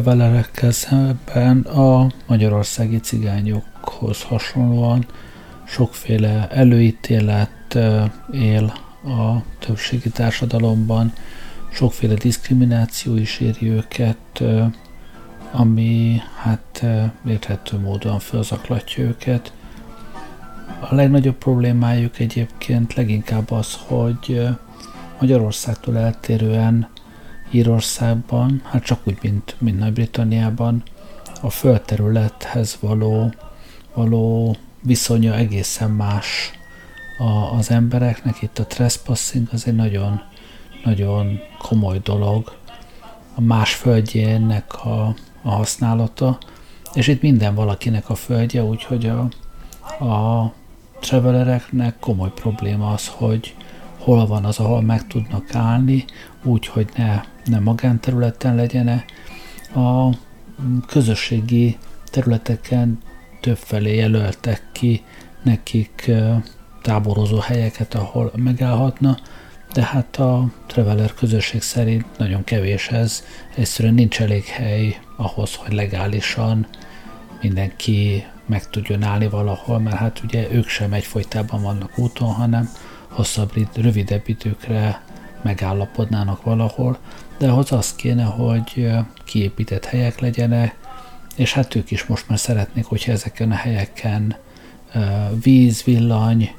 A 0.00 0.02
trevelerekkel 0.02 0.70
szemben 0.70 1.60
a 1.60 2.06
magyarországi 2.26 3.00
cigányokhoz 3.00 4.22
hasonlóan 4.22 5.06
sokféle 5.66 6.48
előítélet 6.50 7.78
él 8.32 8.72
a 9.04 9.42
többségi 9.58 10.08
társadalomban, 10.08 11.12
sokféle 11.72 12.14
diszkrimináció 12.14 13.16
is 13.16 13.40
éri 13.40 13.70
őket, 13.70 14.42
ami 15.52 16.20
hát 16.36 16.84
érthető 17.26 17.78
módon 17.78 18.18
felzaklatja 18.18 19.04
őket. 19.04 19.52
A 20.90 20.94
legnagyobb 20.94 21.36
problémájuk 21.36 22.18
egyébként 22.18 22.94
leginkább 22.94 23.50
az, 23.50 23.78
hogy 23.86 24.48
Magyarországtól 25.18 25.98
eltérően 25.98 26.88
Írországban, 27.50 28.62
hát 28.64 28.84
csak 28.84 29.00
úgy, 29.04 29.18
mint, 29.22 29.56
mint 29.58 29.78
Nagy-Britanniában, 29.78 30.82
a 31.40 31.50
földterülethez 31.50 32.76
való, 32.80 33.34
való 33.94 34.56
viszonya 34.82 35.34
egészen 35.34 35.90
más 35.90 36.50
a, 37.18 37.56
az 37.56 37.70
embereknek. 37.70 38.42
Itt 38.42 38.58
a 38.58 38.66
trespassing 38.66 39.48
az 39.52 39.66
egy 39.66 39.74
nagyon, 39.74 40.22
nagyon 40.84 41.38
komoly 41.58 41.98
dolog. 41.98 42.52
A 43.34 43.40
más 43.40 43.74
földjének 43.74 44.84
a, 44.84 45.14
a 45.42 45.50
használata, 45.50 46.38
és 46.94 47.06
itt 47.06 47.22
minden 47.22 47.54
valakinek 47.54 48.10
a 48.10 48.14
földje, 48.14 48.64
úgyhogy 48.64 49.06
a, 49.06 49.28
a 50.04 50.52
travelereknek 51.00 51.98
komoly 51.98 52.32
probléma 52.32 52.92
az, 52.92 53.08
hogy 53.08 53.54
hol 54.00 54.26
van 54.26 54.44
az, 54.44 54.58
ahol 54.58 54.82
meg 54.82 55.06
tudnak 55.06 55.54
állni, 55.54 56.04
úgy, 56.42 56.66
hogy 56.66 56.88
ne, 56.96 57.20
ne 57.44 57.58
magánterületen 57.58 58.54
legyen 58.54 59.02
A 59.74 60.08
közösségi 60.86 61.78
területeken 62.10 62.98
többfelé 63.40 63.96
jelöltek 63.96 64.62
ki 64.72 65.02
nekik 65.42 66.10
táborozó 66.82 67.38
helyeket, 67.38 67.94
ahol 67.94 68.32
megállhatna, 68.36 69.16
de 69.72 69.82
hát 69.82 70.16
a 70.16 70.50
Traveler 70.66 71.14
közösség 71.14 71.62
szerint 71.62 72.18
nagyon 72.18 72.44
kevés 72.44 72.88
ez, 72.88 73.24
egyszerűen 73.54 73.94
nincs 73.94 74.20
elég 74.20 74.44
hely 74.44 75.00
ahhoz, 75.16 75.54
hogy 75.54 75.72
legálisan 75.72 76.66
mindenki 77.42 78.24
meg 78.46 78.70
tudjon 78.70 79.02
állni 79.02 79.28
valahol, 79.28 79.78
mert 79.78 79.96
hát 79.96 80.20
ugye 80.24 80.52
ők 80.52 80.68
sem 80.68 80.92
egyfolytában 80.92 81.62
vannak 81.62 81.98
úton, 81.98 82.28
hanem 82.32 82.70
hosszabb, 83.10 83.50
id- 83.54 83.76
rövidebb 83.76 84.22
időkre 84.28 85.02
megállapodnának 85.42 86.42
valahol, 86.42 86.98
de 87.38 87.48
ahhoz 87.48 87.72
az 87.72 87.94
kéne, 87.94 88.24
hogy 88.24 88.90
kiépített 89.24 89.84
helyek 89.84 90.20
legyenek, 90.20 90.76
és 91.36 91.52
hát 91.52 91.74
ők 91.74 91.90
is 91.90 92.04
most 92.04 92.28
már 92.28 92.38
szeretnék, 92.38 92.84
hogyha 92.84 93.12
ezeken 93.12 93.50
a 93.50 93.54
helyeken 93.54 94.36
víz, 95.42 95.82
villany, 95.82 96.54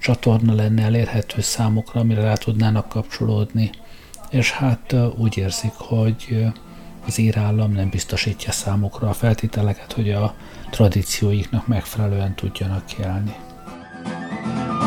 csatorna 0.00 0.54
lenne 0.54 0.82
elérhető 0.82 1.40
számukra, 1.40 2.00
amire 2.00 2.22
rá 2.22 2.34
tudnának 2.34 2.88
kapcsolódni, 2.88 3.70
és 4.30 4.50
hát 4.50 4.94
úgy 5.16 5.36
érzik, 5.36 5.72
hogy 5.74 6.46
az 7.06 7.18
írállam 7.18 7.72
nem 7.72 7.88
biztosítja 7.88 8.52
számukra 8.52 9.08
a 9.08 9.12
feltételeket, 9.12 9.92
hogy 9.92 10.10
a 10.10 10.34
tradícióiknak 10.70 11.66
megfelelően 11.66 12.34
tudjanak 12.34 12.92
élni. 12.92 13.34
Right. 14.42 14.79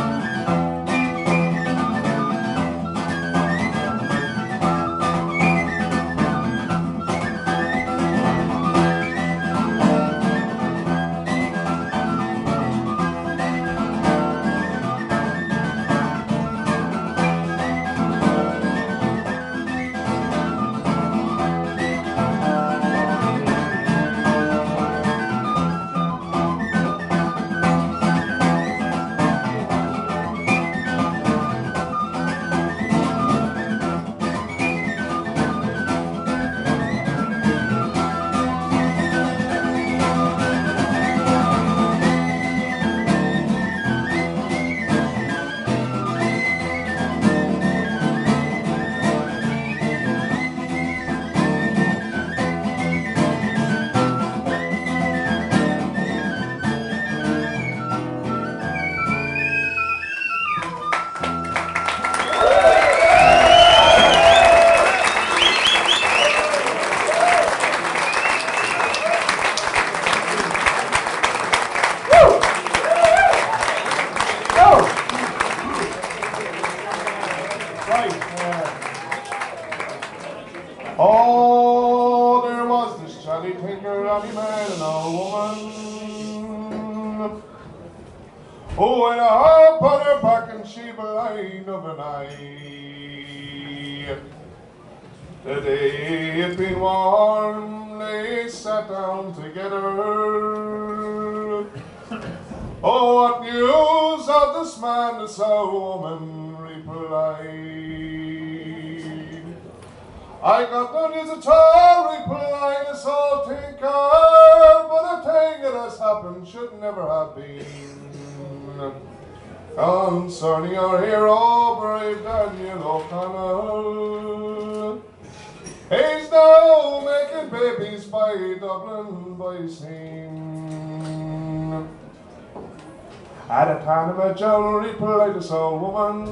At 133.54 133.70
a 133.70 133.86
time 133.86 134.10
of 134.10 134.18
a 134.18 134.34
jewelry 134.34 134.94
replied 134.94 135.36
this 135.36 135.52
old 135.52 135.80
woman. 135.80 136.26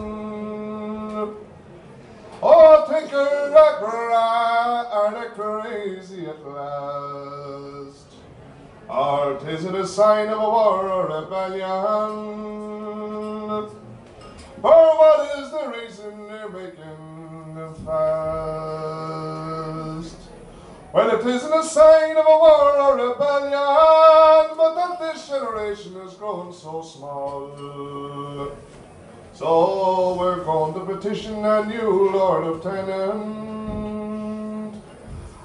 people 2.89 3.19
are, 3.19 3.79
gra- 3.79 4.89
are 4.91 5.11
they 5.13 5.29
crazy 5.35 6.25
at 6.25 6.43
last? 6.43 8.07
Or 8.89 9.37
is 9.47 9.65
it 9.65 9.75
a 9.75 9.85
sign 9.85 10.29
of 10.29 10.39
a 10.39 10.49
war 10.49 10.89
or 10.89 11.21
rebellion? 11.21 11.69
Or 14.63 14.97
what 14.97 15.37
is 15.37 15.51
the 15.51 15.67
reason 15.77 16.27
they're 16.27 16.49
making 16.49 17.53
them 17.53 17.75
fast? 17.85 19.40
Well, 20.93 21.09
it 21.09 21.25
isn't 21.25 21.53
a 21.53 21.63
sign 21.63 22.17
of 22.17 22.25
a 22.25 22.37
war 22.37 22.77
or 22.81 22.95
rebellion, 22.95 24.57
but 24.57 24.75
that 24.75 24.99
this 24.99 25.29
generation 25.29 25.93
has 26.01 26.15
grown 26.15 26.51
so 26.51 26.81
small. 26.81 28.51
So 29.33 30.17
we're 30.19 30.43
going 30.43 30.73
to 30.73 30.81
petition 30.81 31.45
a 31.45 31.65
new 31.65 32.09
Lord 32.11 32.45
Lieutenant, 32.45 33.13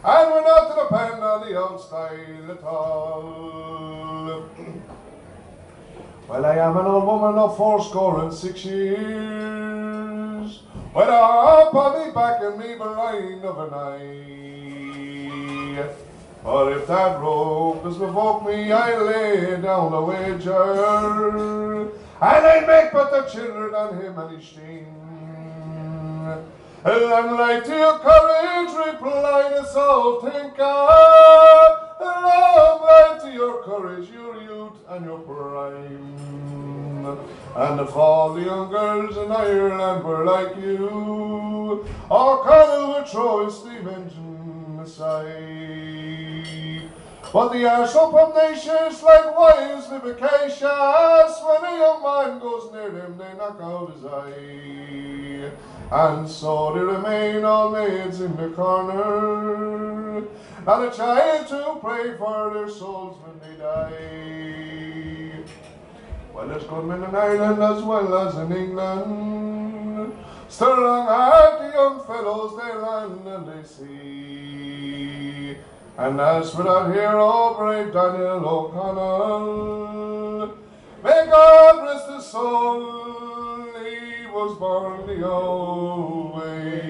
and 0.02 0.30
we're 0.32 0.42
not 0.42 0.66
to 0.66 0.74
depend 0.82 1.22
on 1.22 1.48
the 1.48 1.56
old 1.56 1.80
style 1.80 2.50
at 2.50 2.64
all. 2.64 4.48
Well, 6.28 6.44
I 6.44 6.56
am 6.56 6.76
an 6.76 6.86
old 6.86 7.06
woman 7.06 7.38
of 7.38 7.56
fourscore 7.56 8.24
and 8.24 8.34
six 8.34 8.64
years. 8.64 10.62
With 10.92 11.08
a 11.08 11.12
harp 11.12 11.72
on 11.72 12.04
me 12.04 12.12
back 12.12 12.42
and 12.42 12.58
me 12.58 12.74
blind 12.74 13.44
of. 13.44 13.56
But 16.42 16.72
if 16.72 16.86
that 16.86 17.20
rope 17.20 17.82
does 17.82 17.98
provoke 17.98 18.46
me, 18.46 18.72
I 18.72 18.96
lay 18.96 19.60
down 19.60 19.92
a 19.92 20.00
wager. 20.00 21.90
And 22.18 22.46
I 22.46 22.60
make 22.60 22.92
but 22.92 23.10
the 23.10 23.22
children 23.30 23.74
on 23.74 24.00
him 24.00 24.18
and 24.18 24.36
his 24.36 24.46
sting. 24.48 24.86
And 26.84 27.04
I'm 27.12 27.36
like 27.36 27.64
to 27.64 27.76
your 27.76 27.98
courage, 27.98 28.74
reply 28.86 29.50
the 29.50 29.64
soul 29.66 30.20
thinker. 30.20 30.62
Love 32.00 32.80
like 32.82 33.22
to 33.22 33.32
your 33.32 33.62
courage, 33.64 34.08
your 34.10 34.40
youth 34.42 34.78
and 34.88 35.04
your 35.04 35.18
prime. 35.18 36.16
And 37.56 37.80
if 37.80 37.96
all 37.96 38.34
the 38.34 38.42
young 38.42 38.70
girls 38.70 39.16
in 39.16 39.32
Ireland 39.32 40.04
were 40.04 40.24
like 40.24 40.56
you, 40.56 41.86
all 42.10 42.44
Colonel 42.44 42.94
would 42.94 43.08
throw 43.08 43.44
his 43.44 43.58
steam 43.58 43.88
aside. 44.86 46.82
But 47.32 47.52
the 47.52 47.66
Archbishop 47.66 48.14
of 48.14 48.34
nations 48.34 49.02
like 49.02 49.36
wives 49.36 49.88
vivacious, 49.88 50.62
when 50.62 51.64
a 51.64 51.76
young 51.82 52.00
man 52.02 52.38
goes 52.38 52.72
near 52.72 52.90
them, 52.90 53.18
they 53.18 53.32
knock 53.36 53.58
out 53.60 53.92
his 53.92 54.04
eye. 54.06 55.50
And 55.90 56.28
so 56.28 56.72
they 56.72 56.80
remain 56.80 57.44
all 57.44 57.70
maids 57.70 58.20
in 58.20 58.36
the 58.36 58.48
corner, 58.50 60.18
and 60.18 60.28
a 60.66 60.90
child 60.90 61.46
to 61.48 61.78
pray 61.80 62.16
for 62.16 62.54
their 62.54 62.70
souls 62.70 63.18
when 63.22 63.38
they 63.40 63.56
die. 63.62 64.22
Well, 66.32 66.48
there's 66.48 66.64
good 66.64 66.84
in 66.84 67.14
Ireland 67.14 67.62
as 67.62 67.82
well 67.82 68.28
as 68.28 68.36
in 68.36 68.52
England. 68.56 70.12
Still 70.48 70.80
long 70.80 71.06
heart 71.06 71.58
the 71.60 71.68
young 71.72 72.04
fellows 72.04 72.56
they 72.56 72.74
land 72.74 73.26
and 73.26 73.46
they 73.48 73.62
see. 73.66 74.55
And 75.98 76.20
as 76.20 76.54
for 76.54 76.62
that 76.62 76.92
hero, 76.92 77.54
brave 77.56 77.90
Daniel 77.90 78.46
O'Connell, 78.46 80.48
may 81.02 81.26
God 81.30 81.84
rest 81.84 82.10
his 82.10 82.26
soul, 82.26 83.64
he 83.82 84.26
was 84.26 84.58
born 84.58 85.06
the 85.06 85.26
old 85.26 86.36
way. 86.36 86.86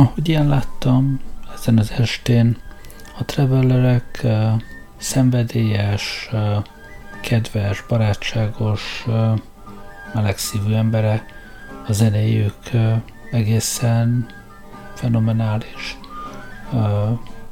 Ahogy 0.00 0.28
én 0.28 0.48
láttam 0.48 1.20
ezen 1.54 1.78
az 1.78 1.90
estén, 1.90 2.56
a 3.18 3.24
Travelerek 3.24 4.20
uh, 4.24 4.62
szenvedélyes, 4.96 6.30
kedves, 7.20 7.84
barátságos, 7.88 9.06
melegszívű 10.14 10.72
embere, 10.72 11.24
a 11.88 11.92
zenéjük 11.92 12.56
egészen 13.30 14.26
fenomenális, 14.94 15.98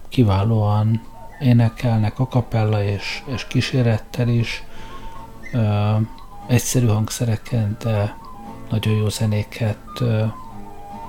kiválóan 0.08 1.02
énekelnek 1.40 2.18
a 2.18 2.28
kapella 2.28 2.82
és, 2.82 3.22
és 3.26 3.46
kísérettel 3.46 4.28
is, 4.28 4.64
egyszerű 6.46 6.86
hangszereken, 6.86 7.76
de 7.82 8.16
nagyon 8.70 8.94
jó 8.94 9.08
zenéket 9.08 10.02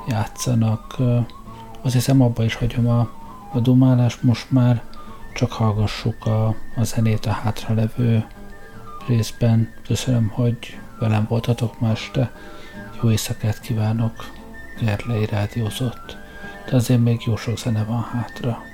játszanak. 0.10 0.96
Azt 1.82 1.94
hiszem 1.94 2.22
abba 2.22 2.44
is 2.44 2.56
hagyom 2.56 2.88
a, 2.88 3.10
a 3.54 3.60
dumálást, 3.60 4.24
most 4.24 4.52
már 4.52 4.84
csak 5.34 5.52
hallgassuk 5.52 6.26
a, 6.26 6.48
a 6.76 6.84
zenét 6.84 7.26
a 7.26 7.32
hátralevő 7.32 8.26
részben. 9.08 9.74
Köszönöm, 9.86 10.28
hogy 10.28 10.80
velem 11.00 11.26
voltatok 11.30 11.80
ma 11.80 11.90
este. 11.90 12.32
Jó 13.02 13.10
éjszakát 13.10 13.60
kívánok, 13.60 14.14
Gerlei 14.82 15.26
rádiózott. 15.26 16.18
De 16.70 16.76
azért 16.76 17.04
még 17.04 17.22
jó 17.26 17.36
sok 17.36 17.58
zene 17.58 17.84
van 17.84 18.02
hátra. 18.02 18.69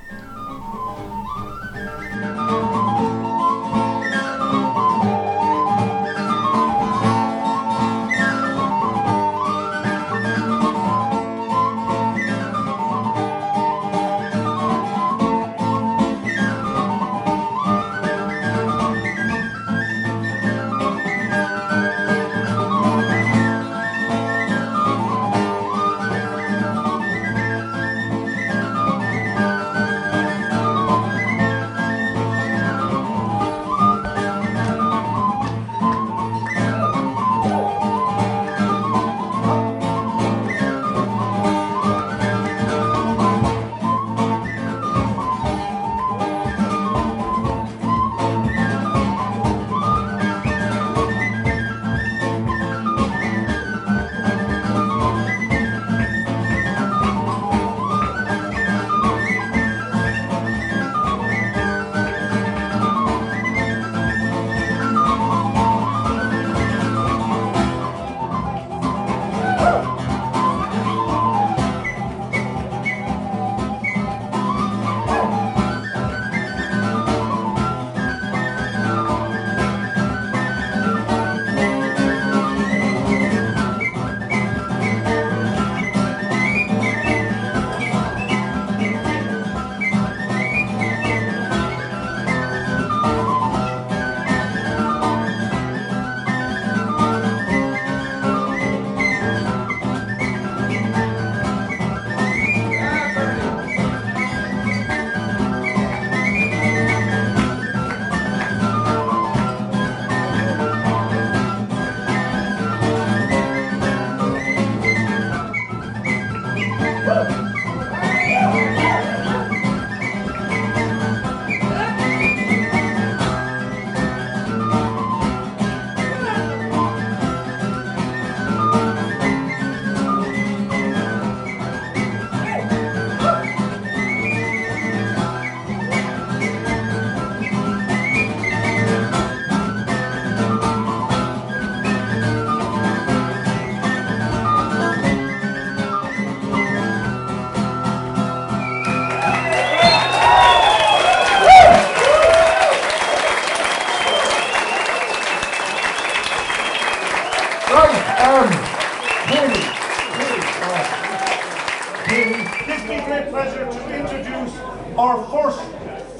introduce 164.36 164.58
our 164.98 165.24
first 165.28 165.60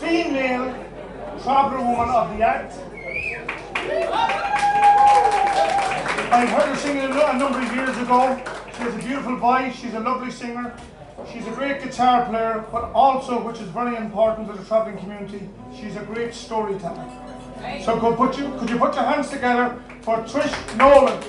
female 0.00 0.72
traveler 1.42 1.78
woman 1.78 2.08
of 2.08 2.36
the 2.36 2.44
act. 2.44 2.74
I 6.32 6.46
heard 6.46 6.68
her 6.68 6.76
singing 6.76 7.04
a 7.04 7.38
number 7.38 7.60
of 7.60 7.74
years 7.74 7.96
ago. 7.98 8.40
She 8.74 8.82
has 8.82 8.94
a 8.94 8.98
beautiful 8.98 9.36
voice, 9.36 9.74
she's 9.76 9.94
a 9.94 10.00
lovely 10.00 10.30
singer, 10.30 10.74
she's 11.32 11.46
a 11.46 11.50
great 11.50 11.82
guitar 11.82 12.26
player, 12.26 12.64
but 12.70 12.84
also, 12.92 13.42
which 13.42 13.60
is 13.60 13.68
very 13.68 13.96
important 13.96 14.48
to 14.48 14.54
the 14.54 14.64
travelling 14.64 14.98
community, 14.98 15.48
she's 15.74 15.96
a 15.96 16.02
great 16.02 16.34
storyteller. 16.34 17.10
So 17.82 17.98
could, 17.98 18.16
put 18.16 18.38
you, 18.38 18.52
could 18.58 18.68
you 18.68 18.78
put 18.78 18.94
your 18.94 19.04
hands 19.04 19.30
together 19.30 19.80
for 20.02 20.18
Trish 20.18 20.76
Nolan? 20.76 21.22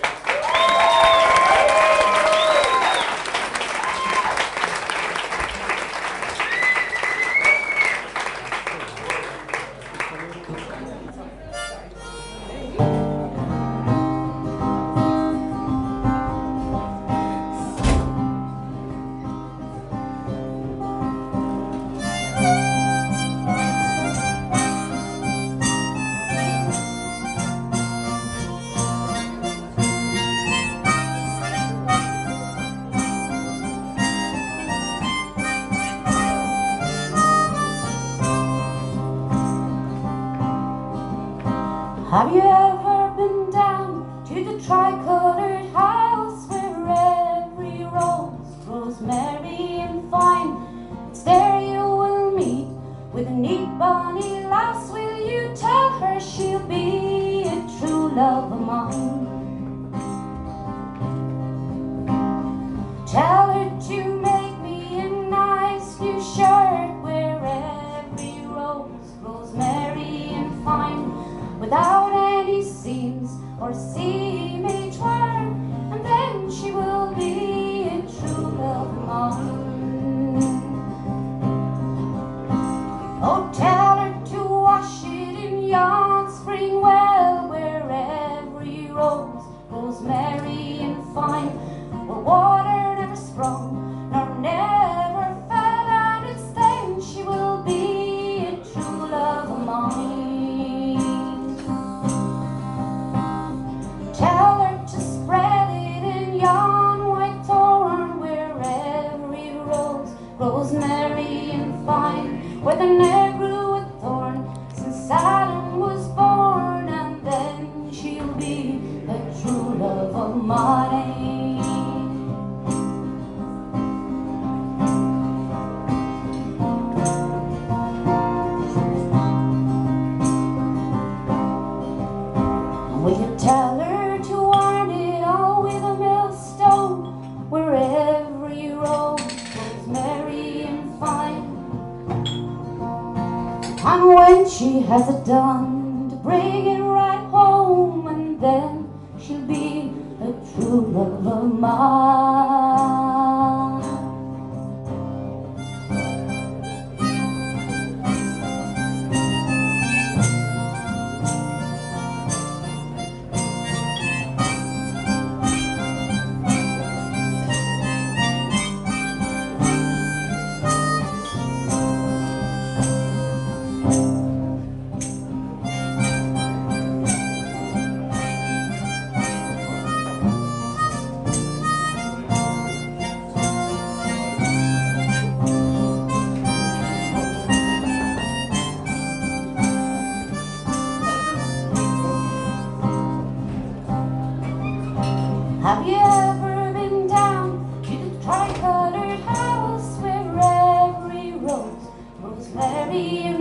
Colored 198.55 199.19
house 199.21 199.97
where 199.99 200.39
every 200.39 201.31
rose 201.33 201.87
grows 202.21 202.47
very 202.47 203.36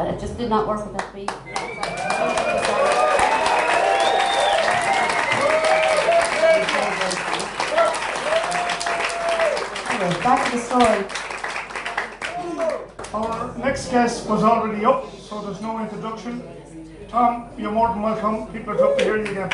it 0.00 0.18
just 0.18 0.38
did 0.38 0.48
not 0.48 0.66
work 0.66 0.84
with 0.86 0.96
that 0.96 1.12
We, 1.14 1.20
anyway, 9.90 10.22
back 10.22 10.44
to 10.44 10.56
the 10.56 10.62
story. 10.62 11.04
Our 13.12 13.58
next 13.58 13.90
guest 13.90 14.28
was 14.28 14.42
already 14.42 14.84
up, 14.84 15.10
so 15.18 15.42
there's 15.42 15.60
no 15.60 15.78
introduction. 15.80 16.42
Tom, 17.08 17.50
you're 17.58 17.72
more 17.72 17.88
than 17.88 18.00
welcome. 18.00 18.46
People 18.52 18.72
are 18.72 18.84
up 18.84 18.98
to 18.98 19.04
hear 19.04 19.16
you 19.18 19.30
again. 19.30 19.50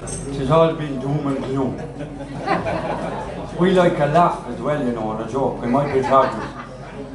Het 0.00 0.48
is 0.48 0.76
been 0.76 1.00
doom 1.00 1.26
and 1.26 1.44
gloom. 1.44 1.89
We 3.60 3.72
like 3.72 3.98
a 3.98 4.06
laugh 4.06 4.48
as 4.48 4.58
well, 4.58 4.82
you 4.82 4.92
know, 4.92 5.10
and 5.12 5.28
a 5.28 5.30
joke. 5.30 5.60
We 5.60 5.68
might 5.68 5.92
be 5.92 6.00
chargers. 6.00 6.50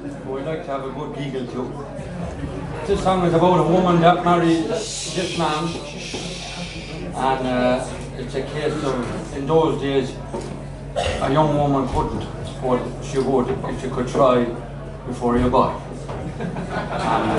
But 0.03 0.27
we 0.27 0.41
like 0.41 0.63
to 0.65 0.71
have 0.73 0.83
a 0.85 0.91
good 0.91 1.15
giggle 1.15 1.47
too. 1.47 1.85
This 2.85 3.01
song 3.01 3.25
is 3.25 3.33
about 3.33 3.61
a 3.61 3.63
woman 3.63 3.99
that 4.01 4.23
married 4.23 4.65
this 4.65 5.37
man. 5.39 5.63
And 7.15 7.47
uh, 7.47 7.87
it's 8.19 8.35
a 8.35 8.43
case 8.43 8.83
of, 8.83 9.35
in 9.35 9.47
those 9.47 9.81
days, 9.81 10.15
a 10.95 11.31
young 11.33 11.57
woman 11.57 11.87
couldn't. 11.87 12.27
but 12.61 12.79
she 13.03 13.17
would 13.17 13.49
if 13.49 13.81
she 13.81 13.89
could 13.89 14.07
try 14.07 14.45
before 15.07 15.39
you 15.39 15.49
buy. 15.49 15.73
And 16.39 17.31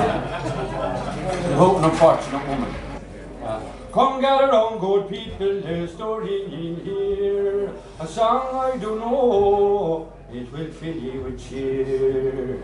uh, 1.53 1.79
unfortunate 1.81 2.45
woman. 2.45 2.75
Uh, 3.41 3.61
Come 3.93 4.19
gather 4.19 4.51
on, 4.51 4.79
good 4.79 5.07
people, 5.09 5.61
there's 5.61 5.93
story 5.93 6.43
in 6.43 6.75
here. 6.83 7.71
A 7.99 8.05
song 8.05 8.53
I 8.53 8.77
do 8.77 8.99
know, 8.99 10.13
it 10.31 10.51
will 10.51 10.71
fill 10.71 10.95
you 10.95 11.21
with 11.23 11.49
cheer. 11.49 12.61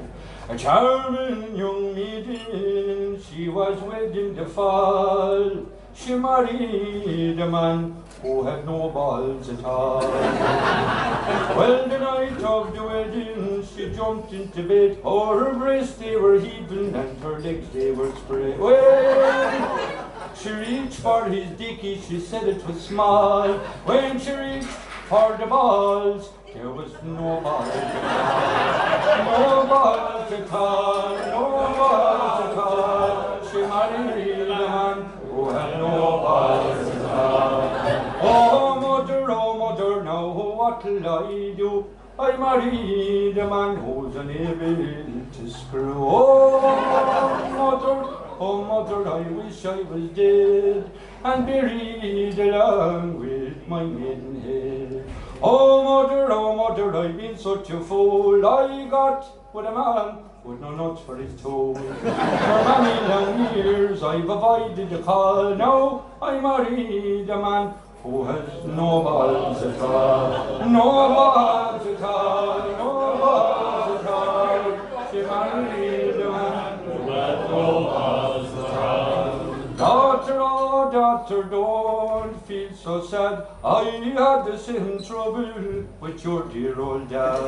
A 0.48 0.56
charming 0.56 1.56
young 1.56 1.96
maiden, 1.96 3.20
she 3.20 3.50
was 3.50 3.82
wed 3.82 4.16
in 4.16 4.36
the 4.36 4.46
fall. 4.46 5.66
She 5.96 6.14
married 6.14 7.40
a 7.40 7.50
man 7.50 7.96
who 8.22 8.44
had 8.44 8.64
no 8.64 8.90
balls 8.90 9.50
at 9.50 9.66
all. 9.66 10.02
well, 10.02 11.88
the 11.88 11.98
night 11.98 12.44
of 12.44 12.76
the 12.76 12.84
wedding, 12.84 13.68
she 13.76 13.90
jumped 13.90 14.34
into 14.34 14.62
bed. 14.62 15.00
Oh, 15.04 15.36
her 15.36 15.54
breasts 15.56 15.98
they 15.98 16.16
were 16.16 16.40
heaving 16.40 16.94
and 16.94 17.20
her 17.24 17.40
legs 17.40 17.68
they 17.74 17.90
were 17.90 18.12
spread. 18.18 18.60
Well, 18.60 20.34
she 20.36 20.52
reached 20.52 21.00
for 21.00 21.26
his 21.26 21.50
dicky, 21.58 22.00
she 22.08 22.20
said 22.20 22.48
it 22.48 22.64
was 22.68 22.80
small. 22.82 23.52
When 23.86 24.20
she 24.20 24.32
reached 24.32 24.70
for 25.10 25.38
the 25.38 25.46
balls, 25.46 26.30
there 26.54 26.70
was 26.70 26.92
no 27.04 27.42
balls 27.42 27.70
at 27.70 27.96
all. 28.04 29.26
No 29.26 29.68
balls 29.68 30.32
at 30.32 30.52
all, 30.52 31.18
no 31.18 31.44
balls 31.78 32.40
at 32.46 32.58
all. 32.58 33.50
She 33.50 33.58
married 33.58 34.40
a 34.40 34.46
man 34.48 34.98
who 35.30 35.50
had 35.50 35.78
no 35.78 35.90
balls 36.24 36.88
at 36.88 37.06
all. 37.06 37.64
Oh, 38.22 38.80
mother, 38.80 39.32
oh, 39.32 39.58
mother, 39.58 40.04
now 40.04 40.28
what'll 40.30 41.08
I 41.08 41.54
do? 41.58 41.86
I 42.18 42.38
married 42.38 43.38
a 43.38 43.50
man 43.50 43.78
who's 43.78 44.16
unable 44.16 45.26
to 45.34 45.50
screw. 45.50 45.96
Oh, 45.98 46.62
mother, 47.60 47.98
oh, 48.40 48.64
mother, 48.64 49.08
I 49.10 49.22
wish 49.30 49.66
I 49.66 49.82
was 49.82 50.10
dead 50.12 50.92
and 51.24 51.46
buried 51.46 52.40
along 52.40 53.20
with 53.20 53.43
my 53.68 53.84
maidenhead. 53.84 55.04
Oh, 55.42 55.84
mother, 55.84 56.32
oh, 56.32 56.56
mother, 56.56 56.96
I've 56.96 57.18
been 57.18 57.38
such 57.38 57.70
a 57.70 57.80
fool. 57.80 58.46
I 58.46 58.88
got 58.90 59.54
with 59.54 59.66
a 59.66 59.72
man 59.72 60.24
with 60.44 60.60
no 60.60 60.76
nuts 60.76 61.02
for 61.06 61.18
his 61.18 61.34
toes. 61.42 61.78
For 61.78 62.04
many 62.04 63.08
long 63.08 63.56
years 63.56 64.04
I've 64.04 64.30
avoided 64.30 64.90
the 64.90 65.00
call. 65.00 65.56
Now 65.56 66.06
I 66.22 66.40
married 66.40 67.30
a 67.30 67.38
man 67.38 67.74
who 68.02 68.26
has 68.26 68.66
no 68.66 69.04
balls 69.04 69.64
at 69.64 69.80
all. 69.80 70.70
No 70.70 70.84
balls 70.84 71.88
at 71.88 72.02
all, 72.02 72.72
no 72.72 73.18
balls 73.20 73.73
daughter, 80.94 81.44
don't 81.44 82.48
feel 82.48 82.72
so 82.74 83.04
sad. 83.04 83.48
I 83.64 83.84
had 83.84 84.46
the 84.46 84.58
same 84.58 85.04
trouble 85.04 85.86
with 86.00 86.24
your 86.24 86.48
dear 86.50 86.80
old 86.80 87.10
dad. 87.10 87.42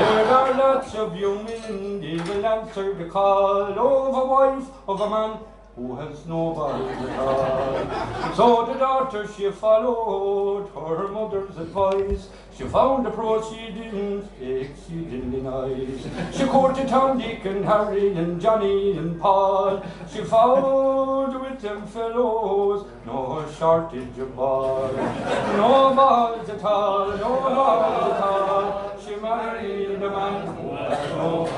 there 0.00 0.26
are 0.26 0.54
lots 0.54 0.94
of 0.94 1.16
young 1.16 1.44
men, 1.44 2.00
they 2.00 2.16
will 2.16 2.46
answer 2.46 2.94
the 2.94 3.04
call 3.04 3.72
of 3.72 4.14
a 4.22 4.26
wife 4.34 4.68
of 4.88 5.00
a 5.00 5.10
man 5.10 5.38
who 5.76 5.96
has 5.96 6.26
nobody 6.26 6.84
at 6.84 7.18
all. 7.18 8.34
So 8.34 8.66
the 8.66 8.78
daughter 8.78 9.26
she 9.36 9.50
followed 9.50 10.68
her 10.74 11.08
mother's 11.08 11.56
advice. 11.56 12.28
She 12.60 12.66
found 12.66 13.06
the 13.06 13.10
proceedings 13.10 14.28
exceedingly 14.38 15.40
nice. 15.40 16.36
She 16.36 16.44
courted 16.44 16.88
Tom, 16.88 17.16
Dick, 17.16 17.42
and 17.46 17.64
Harry, 17.64 18.12
and 18.12 18.38
Johnny, 18.38 18.98
and 18.98 19.18
Paul. 19.18 19.82
She 20.12 20.22
found 20.24 21.40
with 21.40 21.58
them 21.62 21.86
fellows 21.86 22.86
no 23.06 23.46
shortage 23.58 24.18
of 24.18 24.36
balls. 24.36 24.94
No 24.94 25.94
balls 25.96 26.50
at 26.50 26.62
all, 26.62 27.08
no 27.16 27.40
balls 27.40 28.12
at 28.12 28.20
all. 28.20 28.92
She 29.02 29.16
married 29.16 30.02
a 30.02 30.10
man 30.10 30.54
who 30.54 30.76
had 30.76 31.16
no. 31.16 31.49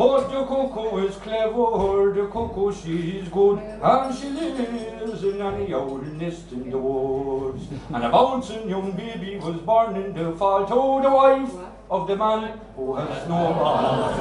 But 0.00 0.30
the 0.30 0.44
cuckoo 0.46 0.96
is 1.06 1.16
clever, 1.16 2.14
the 2.14 2.26
cuckoo 2.32 2.72
she's 2.72 3.28
good, 3.28 3.58
and 3.58 4.14
she 4.14 4.30
lives 4.30 5.22
in 5.22 5.42
any 5.42 5.74
old 5.74 6.06
nest 6.14 6.50
in 6.52 6.70
the 6.70 6.78
woods. 6.78 7.64
And 7.90 8.04
a 8.04 8.08
bouncing 8.08 8.66
young 8.66 8.92
baby 8.92 9.36
was 9.36 9.56
born 9.56 9.96
in 9.96 10.14
the 10.14 10.32
fall 10.38 10.64
to 10.64 11.02
the 11.06 11.14
wife 11.14 11.52
of 11.90 12.06
the 12.06 12.14
man 12.16 12.60
who 12.76 12.94
has 12.94 13.28
no 13.28 13.34
all. 13.34 14.14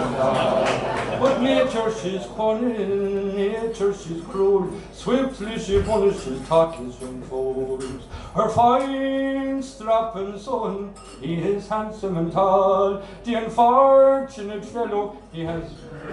But 1.19 1.41
nature 1.41 1.93
she's 2.01 2.25
cunning, 2.35 3.35
nature 3.35 3.93
she's 3.93 4.23
cruel, 4.23 4.73
swiftly 4.91 5.59
she 5.59 5.81
punishes 5.83 6.41
thoughtless 6.41 6.99
young 6.99 7.21
fools. 7.23 8.03
Her 8.33 8.49
fine 8.49 9.61
strapping 9.61 10.39
son, 10.39 10.93
he 11.21 11.35
is 11.35 11.67
handsome 11.67 12.17
and 12.17 12.31
tall, 12.31 13.03
the 13.23 13.35
unfortunate 13.35 14.65
fellow, 14.65 15.17
he 15.31 15.41
has 15.45 15.63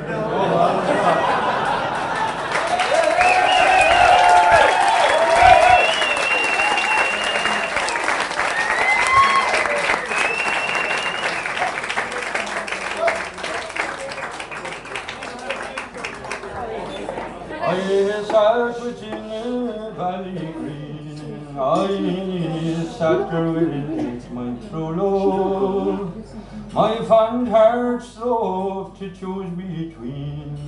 no 0.09 1.66
My 27.47 27.53
fond 27.53 27.71
heart 27.71 28.03
strove 28.03 28.99
to 28.99 29.09
choose 29.11 29.51
between. 29.51 30.59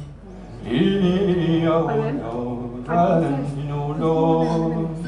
Old 1.67 2.87
love 2.87 3.25
and 3.25 3.69
no 3.69 3.87
love. 3.99 5.03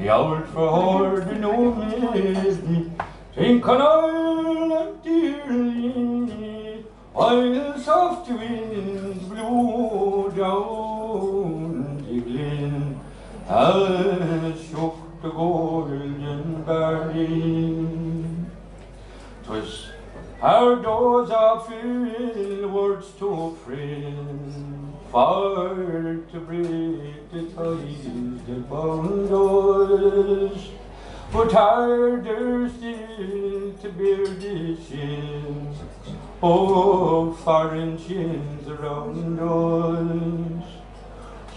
The 0.00 0.08
old 0.08 0.48
for 0.48 1.20
the 1.20 1.34
no 1.36 1.74
me 1.76 2.90
think 3.36 3.68
on 3.68 3.80
Ireland 3.80 5.02
dearly, 5.04 6.84
while 7.12 7.78
soft 7.78 8.28
winds 8.28 9.24
blew 9.28 10.32
down 10.36 12.04
the 12.04 12.20
glen, 12.20 13.00
as 13.48 14.60
shook 14.66 14.96
the 15.22 15.30
golden 15.30 16.64
burning. 16.64 17.99
Our 20.42 20.76
doors 20.76 21.30
are 21.30 21.60
filled 21.60 22.72
words 22.72 23.10
to 23.18 23.56
friend, 23.64 24.94
far 25.12 25.74
to 25.74 26.40
break 26.46 27.30
the 27.30 27.42
ties 27.54 28.40
that 28.46 28.70
bound 28.70 29.30
us, 29.30 30.68
but 31.32 31.52
harder 31.52 32.68
still 32.68 33.72
to 33.82 33.88
bear 33.90 34.26
the 34.26 34.76
shins 34.76 35.80
of 36.42 36.50
oh, 36.50 37.32
foreign 37.34 37.98
chins 37.98 38.66
around 38.66 39.38
us. 39.38 40.64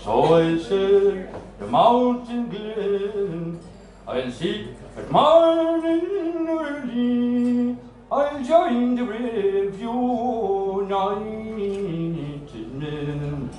So 0.04 0.36
I 0.36 0.58
said, 0.58 1.34
the 1.58 1.68
mountain 1.68 2.50
glen, 2.50 3.60
I'll 4.06 4.30
sit 4.30 4.68
at 4.98 5.10
morning 5.10 6.48
early, 6.50 7.43
I'll 8.14 8.44
join 8.44 8.94
the 8.94 9.06
united 9.06 9.80
men, 12.76 13.50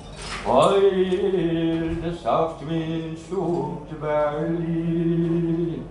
while 0.45 0.79
the 0.79 2.15
soft 2.15 2.63
wind 2.63 3.17
shook 3.17 3.89
the 3.89 3.95
valley. 3.97 5.83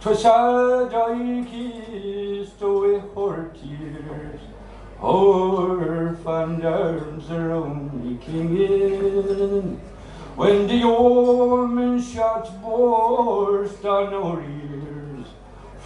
'Twas 0.00 0.22
sad 0.22 0.94
I 0.94 1.44
kissed 1.50 2.62
away 2.62 2.98
her 3.14 3.50
tears, 3.52 4.40
her 5.02 6.16
fond 6.24 6.64
arms 6.64 7.30
around 7.30 7.92
me 8.02 8.16
clinging. 8.24 9.80
When 10.34 10.66
the 10.66 10.82
omen 10.82 12.00
shots 12.00 12.50
burst 12.64 13.84
on 13.84 14.14
our 14.14 14.40
ears 14.40 14.67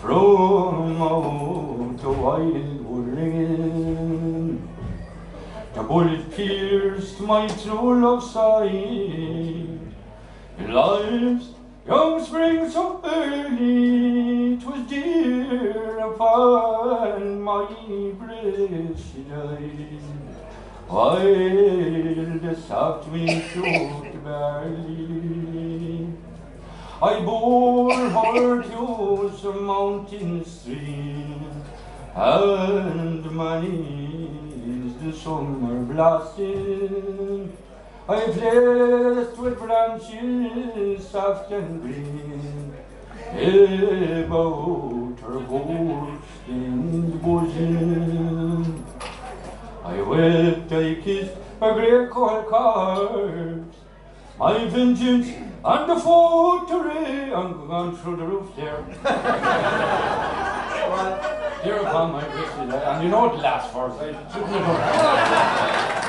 from 0.02 1.00
out 1.00 1.96
the 1.96 2.10
wildwood 2.10 3.06
ringing, 3.16 4.68
the 5.74 5.82
bullet 5.84 6.28
pierced 6.34 7.20
my 7.20 7.46
true 7.46 8.02
love's 8.02 8.32
side. 8.32 8.72
In 10.58 10.72
lives, 10.74 11.54
young 11.86 12.24
spring 12.24 12.68
so 12.68 13.00
early, 13.04 14.58
'twas 14.58 14.82
dear 14.90 16.00
upon 16.00 17.40
my 17.40 17.66
breast 18.18 19.02
she 19.06 19.20
died. 19.30 20.02
While 20.88 22.40
the 22.42 22.54
soft 22.68 23.08
wind 23.08 23.42
shook 23.52 24.24
barely, 24.24 25.91
I 27.02 27.18
bore 27.20 27.92
her 27.92 28.62
to 28.62 29.32
some 29.36 29.64
mountain 29.64 30.44
stream, 30.44 31.50
and 32.14 33.24
many's 33.32 34.94
the 35.02 35.12
summer 35.12 35.82
blossom. 35.82 37.52
I 38.08 38.20
placed 38.20 39.36
with 39.36 39.58
branches 39.58 41.08
soft 41.08 41.50
and 41.50 41.82
green 41.82 42.72
about 44.22 45.18
her 45.22 45.40
gold-stained 45.40 47.20
bosom. 47.20 48.84
I 49.84 50.02
wept, 50.02 50.70
I 50.70 50.94
kissed 51.02 51.34
her 51.58 51.72
grey 51.74 52.06
cold 52.08 52.46
cards, 52.46 53.81
my 54.38 54.64
vengeance 54.66 55.28
and 55.64 55.90
the 55.90 55.96
forgery. 55.96 57.32
I'm 57.32 57.66
gone 57.68 57.96
through 57.96 58.16
the 58.16 58.24
roof 58.24 58.48
there. 58.56 58.84
well, 60.88 61.18
hereupon 61.62 62.12
my 62.12 62.26
wretched, 62.26 62.74
and 62.74 63.04
you 63.04 63.08
know 63.10 63.32
it 63.32 63.38
lasts 63.38 63.72
for 63.72 63.90
us. 63.90 63.98
I 64.00 64.12
shouldn't 64.32 64.64
have. 64.66 66.02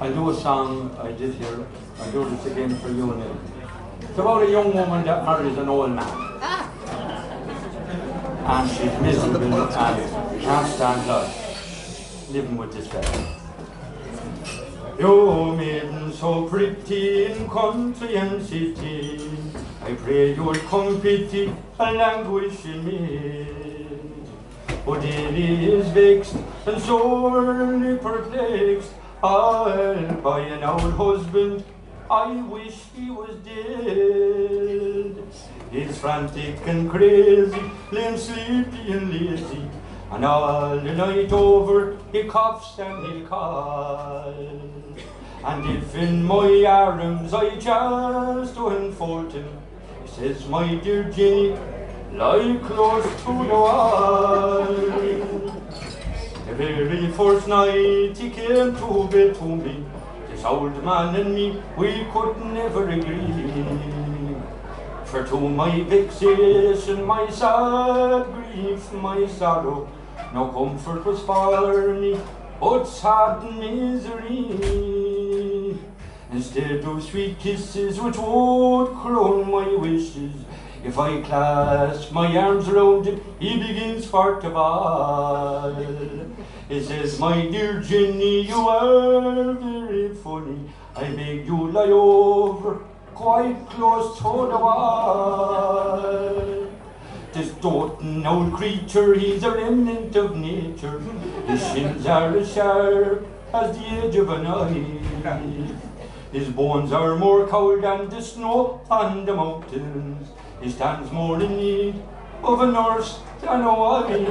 I'll 0.00 0.12
do 0.12 0.30
a 0.30 0.34
song 0.34 0.96
I 1.00 1.12
did 1.12 1.34
here. 1.34 1.64
I'll 2.00 2.10
do 2.10 2.28
this 2.30 2.46
again 2.46 2.76
for 2.78 2.88
you 2.88 3.12
and 3.12 3.38
It's 4.02 4.18
about 4.18 4.42
a 4.42 4.50
young 4.50 4.74
woman 4.74 5.04
that 5.04 5.24
marries 5.24 5.56
an 5.56 5.68
old 5.68 5.92
man. 5.92 6.31
And 8.44 8.68
she's 8.70 9.00
miserable 9.00 9.54
and 9.54 9.72
can't 10.40 10.66
stand 10.66 11.06
life, 11.06 12.30
living 12.32 12.56
with 12.56 12.74
fella. 12.88 13.38
You 14.98 15.54
maiden 15.56 16.12
so 16.12 16.48
pretty 16.48 17.26
in 17.26 17.48
country 17.48 18.16
and 18.16 18.44
city, 18.44 19.30
I 19.82 19.94
pray 19.94 20.34
you'll 20.34 20.54
come 20.54 21.00
pity 21.00 21.54
a 21.78 21.92
languishing 21.92 22.84
me. 22.84 23.46
But 24.84 25.04
is 25.04 25.88
vexed 25.88 26.36
and 26.66 26.82
sorely 26.82 27.96
perplexed, 27.98 28.92
I'll 29.22 30.14
buy 30.20 30.40
an 30.40 30.64
old 30.64 30.92
husband, 30.94 31.64
I 32.10 32.32
wish 32.42 32.74
he 32.96 33.08
was 33.08 33.36
dead. 33.44 34.91
He's 35.72 35.96
frantic 35.96 36.66
and 36.66 36.90
crazy, 36.90 37.62
limb 37.90 38.18
sleepy 38.18 38.92
and 38.92 39.10
lazy, 39.10 39.62
and 40.10 40.22
all 40.22 40.76
the 40.78 40.92
night 40.92 41.32
over 41.32 41.96
he 42.12 42.24
coughs 42.24 42.78
and 42.78 43.26
he'll. 43.26 44.84
And 45.42 45.76
if 45.78 45.94
in 45.94 46.24
my 46.24 46.66
arms 46.66 47.32
I 47.32 47.56
chance 47.56 48.52
to 48.52 48.68
unfold 48.68 49.32
him, 49.32 49.48
he 50.02 50.08
says, 50.10 50.46
my 50.46 50.74
dear 50.74 51.04
Jenny, 51.04 51.56
lie 52.12 52.60
close 52.64 53.06
to 53.22 53.32
the 53.32 53.54
wall. 53.64 54.66
The 56.48 56.54
very 56.54 57.08
first 57.12 57.48
night 57.48 58.18
he 58.18 58.28
came 58.28 58.76
to 58.76 59.08
bed 59.10 59.34
to 59.36 59.56
me, 59.56 59.86
this 60.28 60.44
old 60.44 60.84
man 60.84 61.16
and 61.16 61.34
me, 61.34 61.62
we 61.78 62.04
could 62.12 62.36
never 62.44 62.90
agree. 62.90 64.01
For 65.12 65.22
to 65.26 65.36
my 65.38 65.82
vexation, 65.82 67.04
my 67.04 67.28
sad 67.28 68.32
grief, 68.32 68.90
my 68.94 69.26
sorrow, 69.26 69.86
no 70.32 70.48
comfort 70.48 71.04
was 71.04 71.20
for 71.20 71.92
me, 71.92 72.18
but 72.58 72.84
sad 72.84 73.42
misery. 73.58 74.56
Instead 76.32 76.84
of 76.86 77.02
sweet 77.02 77.38
kisses 77.38 78.00
which 78.00 78.16
would 78.16 78.94
crown 79.02 79.50
my 79.50 79.76
wishes, 79.76 80.32
if 80.82 80.98
I 80.98 81.20
clasp 81.20 82.10
my 82.12 82.34
arms 82.34 82.70
around 82.70 83.04
him, 83.04 83.20
he 83.38 83.58
begins 83.58 84.06
for 84.06 84.40
to 84.40 84.48
bawl. 84.48 85.74
He 86.70 86.82
says, 86.82 87.18
my 87.20 87.48
dear 87.48 87.80
Jenny, 87.80 88.46
you 88.48 88.66
are 88.66 89.52
very 89.52 90.14
funny. 90.14 90.70
I 90.96 91.10
beg 91.10 91.44
you 91.44 91.70
lie 91.70 91.90
over 91.90 92.91
quite 93.14 93.66
close 93.70 94.16
to 94.18 94.22
the 94.22 94.58
wall. 94.58 95.98
This 97.32 97.50
doting 97.62 98.26
old 98.26 98.52
creature, 98.52 99.14
he's 99.14 99.42
a 99.42 99.50
remnant 99.50 100.14
of 100.16 100.36
nature. 100.36 101.00
His 101.46 101.62
shins 101.72 102.06
are 102.06 102.36
as 102.36 102.52
sharp 102.52 103.26
as 103.54 103.76
the 103.78 103.84
edge 103.84 104.16
of 104.16 104.28
an 104.30 104.46
eye. 104.46 104.98
His 106.32 106.48
bones 106.48 106.92
are 106.92 107.16
more 107.16 107.46
cold 107.46 107.82
than 107.82 108.08
the 108.08 108.20
snow 108.22 108.80
on 108.90 109.24
the 109.26 109.34
mountains. 109.34 110.28
He 110.60 110.70
stands 110.70 111.10
more 111.10 111.40
in 111.42 111.56
need 111.56 112.02
of 112.42 112.60
a 112.60 112.66
nurse 112.66 113.20
than 113.40 113.62
a 113.62 113.74
wife. 113.74 114.28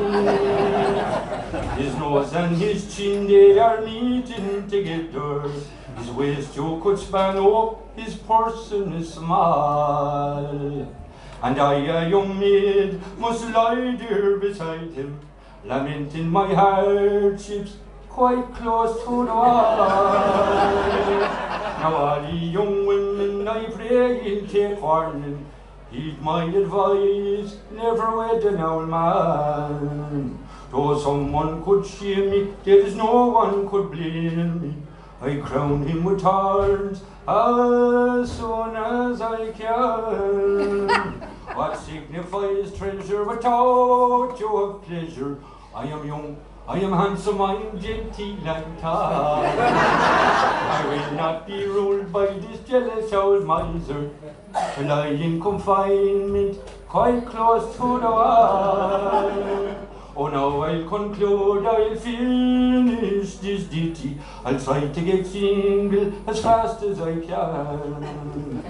His 1.78 1.96
nose 1.96 2.34
and 2.34 2.58
his 2.58 2.96
chin, 2.96 3.28
they 3.28 3.60
are 3.60 3.82
meeting 3.82 4.68
together. 4.68 5.50
His 5.98 6.10
waist 6.12 6.56
you 6.56 6.80
could 6.82 6.98
span 6.98 7.38
up, 7.38 7.44
oh, 7.44 7.84
his 7.96 8.16
person 8.16 8.94
is 8.94 9.14
small. 9.14 10.96
And 11.44 11.60
I, 11.60 11.74
a 11.74 12.10
young 12.10 12.40
maid, 12.40 13.00
must 13.18 13.50
lie 13.50 13.96
there 13.98 14.38
beside 14.38 14.92
him, 14.94 15.20
lamenting 15.66 16.30
my 16.30 16.54
hardships 16.54 17.78
quite 18.08 18.54
close 18.54 19.00
to 19.04 19.26
the 19.26 19.34
wall. 19.34 19.78
Now 21.82 21.96
all 21.96 22.22
the 22.22 22.38
young 22.38 22.86
women 22.86 23.48
I 23.48 23.66
pray 23.66 24.34
in 24.34 24.48
take 24.48 24.82
warning, 24.82 25.46
heed 25.90 26.22
my 26.22 26.44
advice, 26.44 27.58
never 27.72 28.18
wed 28.18 28.44
an 28.44 28.62
old 28.62 28.90
man. 28.90 30.38
Though 30.72 31.00
someone 31.00 31.64
could 31.64 31.86
shame 31.86 32.30
me, 32.30 32.54
there 32.64 32.80
is 32.80 32.96
no 32.96 33.28
one 33.30 33.68
could 33.68 33.92
blame 33.92 34.62
me. 34.62 34.76
I 35.22 35.36
crown 35.36 35.86
him 35.86 36.04
with 36.04 36.22
thorns 36.22 37.02
as 37.28 38.32
soon 38.32 38.76
as 38.76 39.22
I 39.36 39.52
can. 39.52 40.88
what 41.54 41.78
signifies 41.78 42.76
treasure 42.76 43.24
without 43.24 44.36
you 44.40 44.58
of 44.58 44.82
pleasure? 44.84 45.38
I 45.76 45.86
am 45.86 46.08
young, 46.08 46.38
I 46.68 46.80
am 46.80 46.92
handsome, 46.92 47.40
I 47.40 47.54
am 47.54 47.80
genteel 47.80 48.48
and 48.48 48.80
tall. 48.80 49.44
I 49.46 50.84
will 50.90 51.16
not 51.16 51.46
be 51.46 51.66
ruled 51.66 52.12
by 52.12 52.26
this 52.26 52.60
jealous 52.68 53.14
old 53.14 53.46
miser 53.46 54.10
to 54.76 54.82
lie 54.82 55.10
in 55.10 55.40
confinement 55.40 56.58
quite 56.88 57.26
close 57.28 57.76
to 57.76 58.00
the 58.00 58.10
wall. 58.10 59.32
Oh, 60.14 60.28
now 60.28 60.62
I'll 60.62 60.84
conclude, 60.90 61.66
I'll 61.66 61.96
finish 61.96 63.36
this 63.36 63.64
ditty. 63.64 64.18
I'll 64.44 64.60
try 64.60 64.88
to 64.88 65.02
get 65.02 65.26
single 65.26 66.12
as 66.28 66.42
fast 66.42 66.84
as 66.84 67.00
I 67.00 67.20
can. 67.20 68.64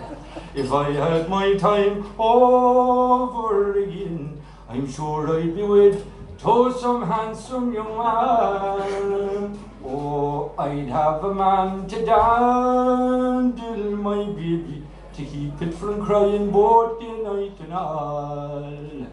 If 0.54 0.72
I 0.72 0.92
had 0.92 1.28
my 1.30 1.56
time 1.56 2.06
over 2.20 3.80
again, 3.80 4.40
I'm 4.70 4.88
sure 4.92 5.36
I'd 5.36 5.56
be 5.56 5.64
wed 5.64 6.04
to 6.40 6.74
some 6.80 7.08
handsome 7.08 7.74
young 7.74 7.98
man. 7.98 9.58
Oh, 9.84 10.52
I'd 10.60 10.90
have 10.90 11.24
a 11.24 11.34
man 11.34 11.88
to 11.88 12.06
dandle 12.06 13.98
my 13.98 14.26
baby, 14.26 14.84
to 15.14 15.26
keep 15.26 15.62
it 15.62 15.74
from 15.74 16.06
crying 16.06 16.52
both 16.52 17.02
and 17.02 17.24
night 17.24 17.60
and 17.62 17.74
all. 17.74 19.08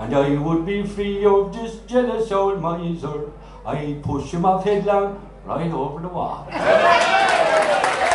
And 0.00 0.16
I 0.16 0.30
would 0.30 0.64
be 0.64 0.82
free 0.82 1.26
of 1.26 1.52
this 1.52 1.76
jealous 1.86 2.32
old 2.32 2.62
miser. 2.62 3.30
I'd 3.66 4.02
push 4.02 4.30
him 4.32 4.46
off 4.46 4.64
headlong 4.64 5.28
right 5.44 5.70
over 5.70 6.00
the 6.00 6.08
wall. 6.08 6.48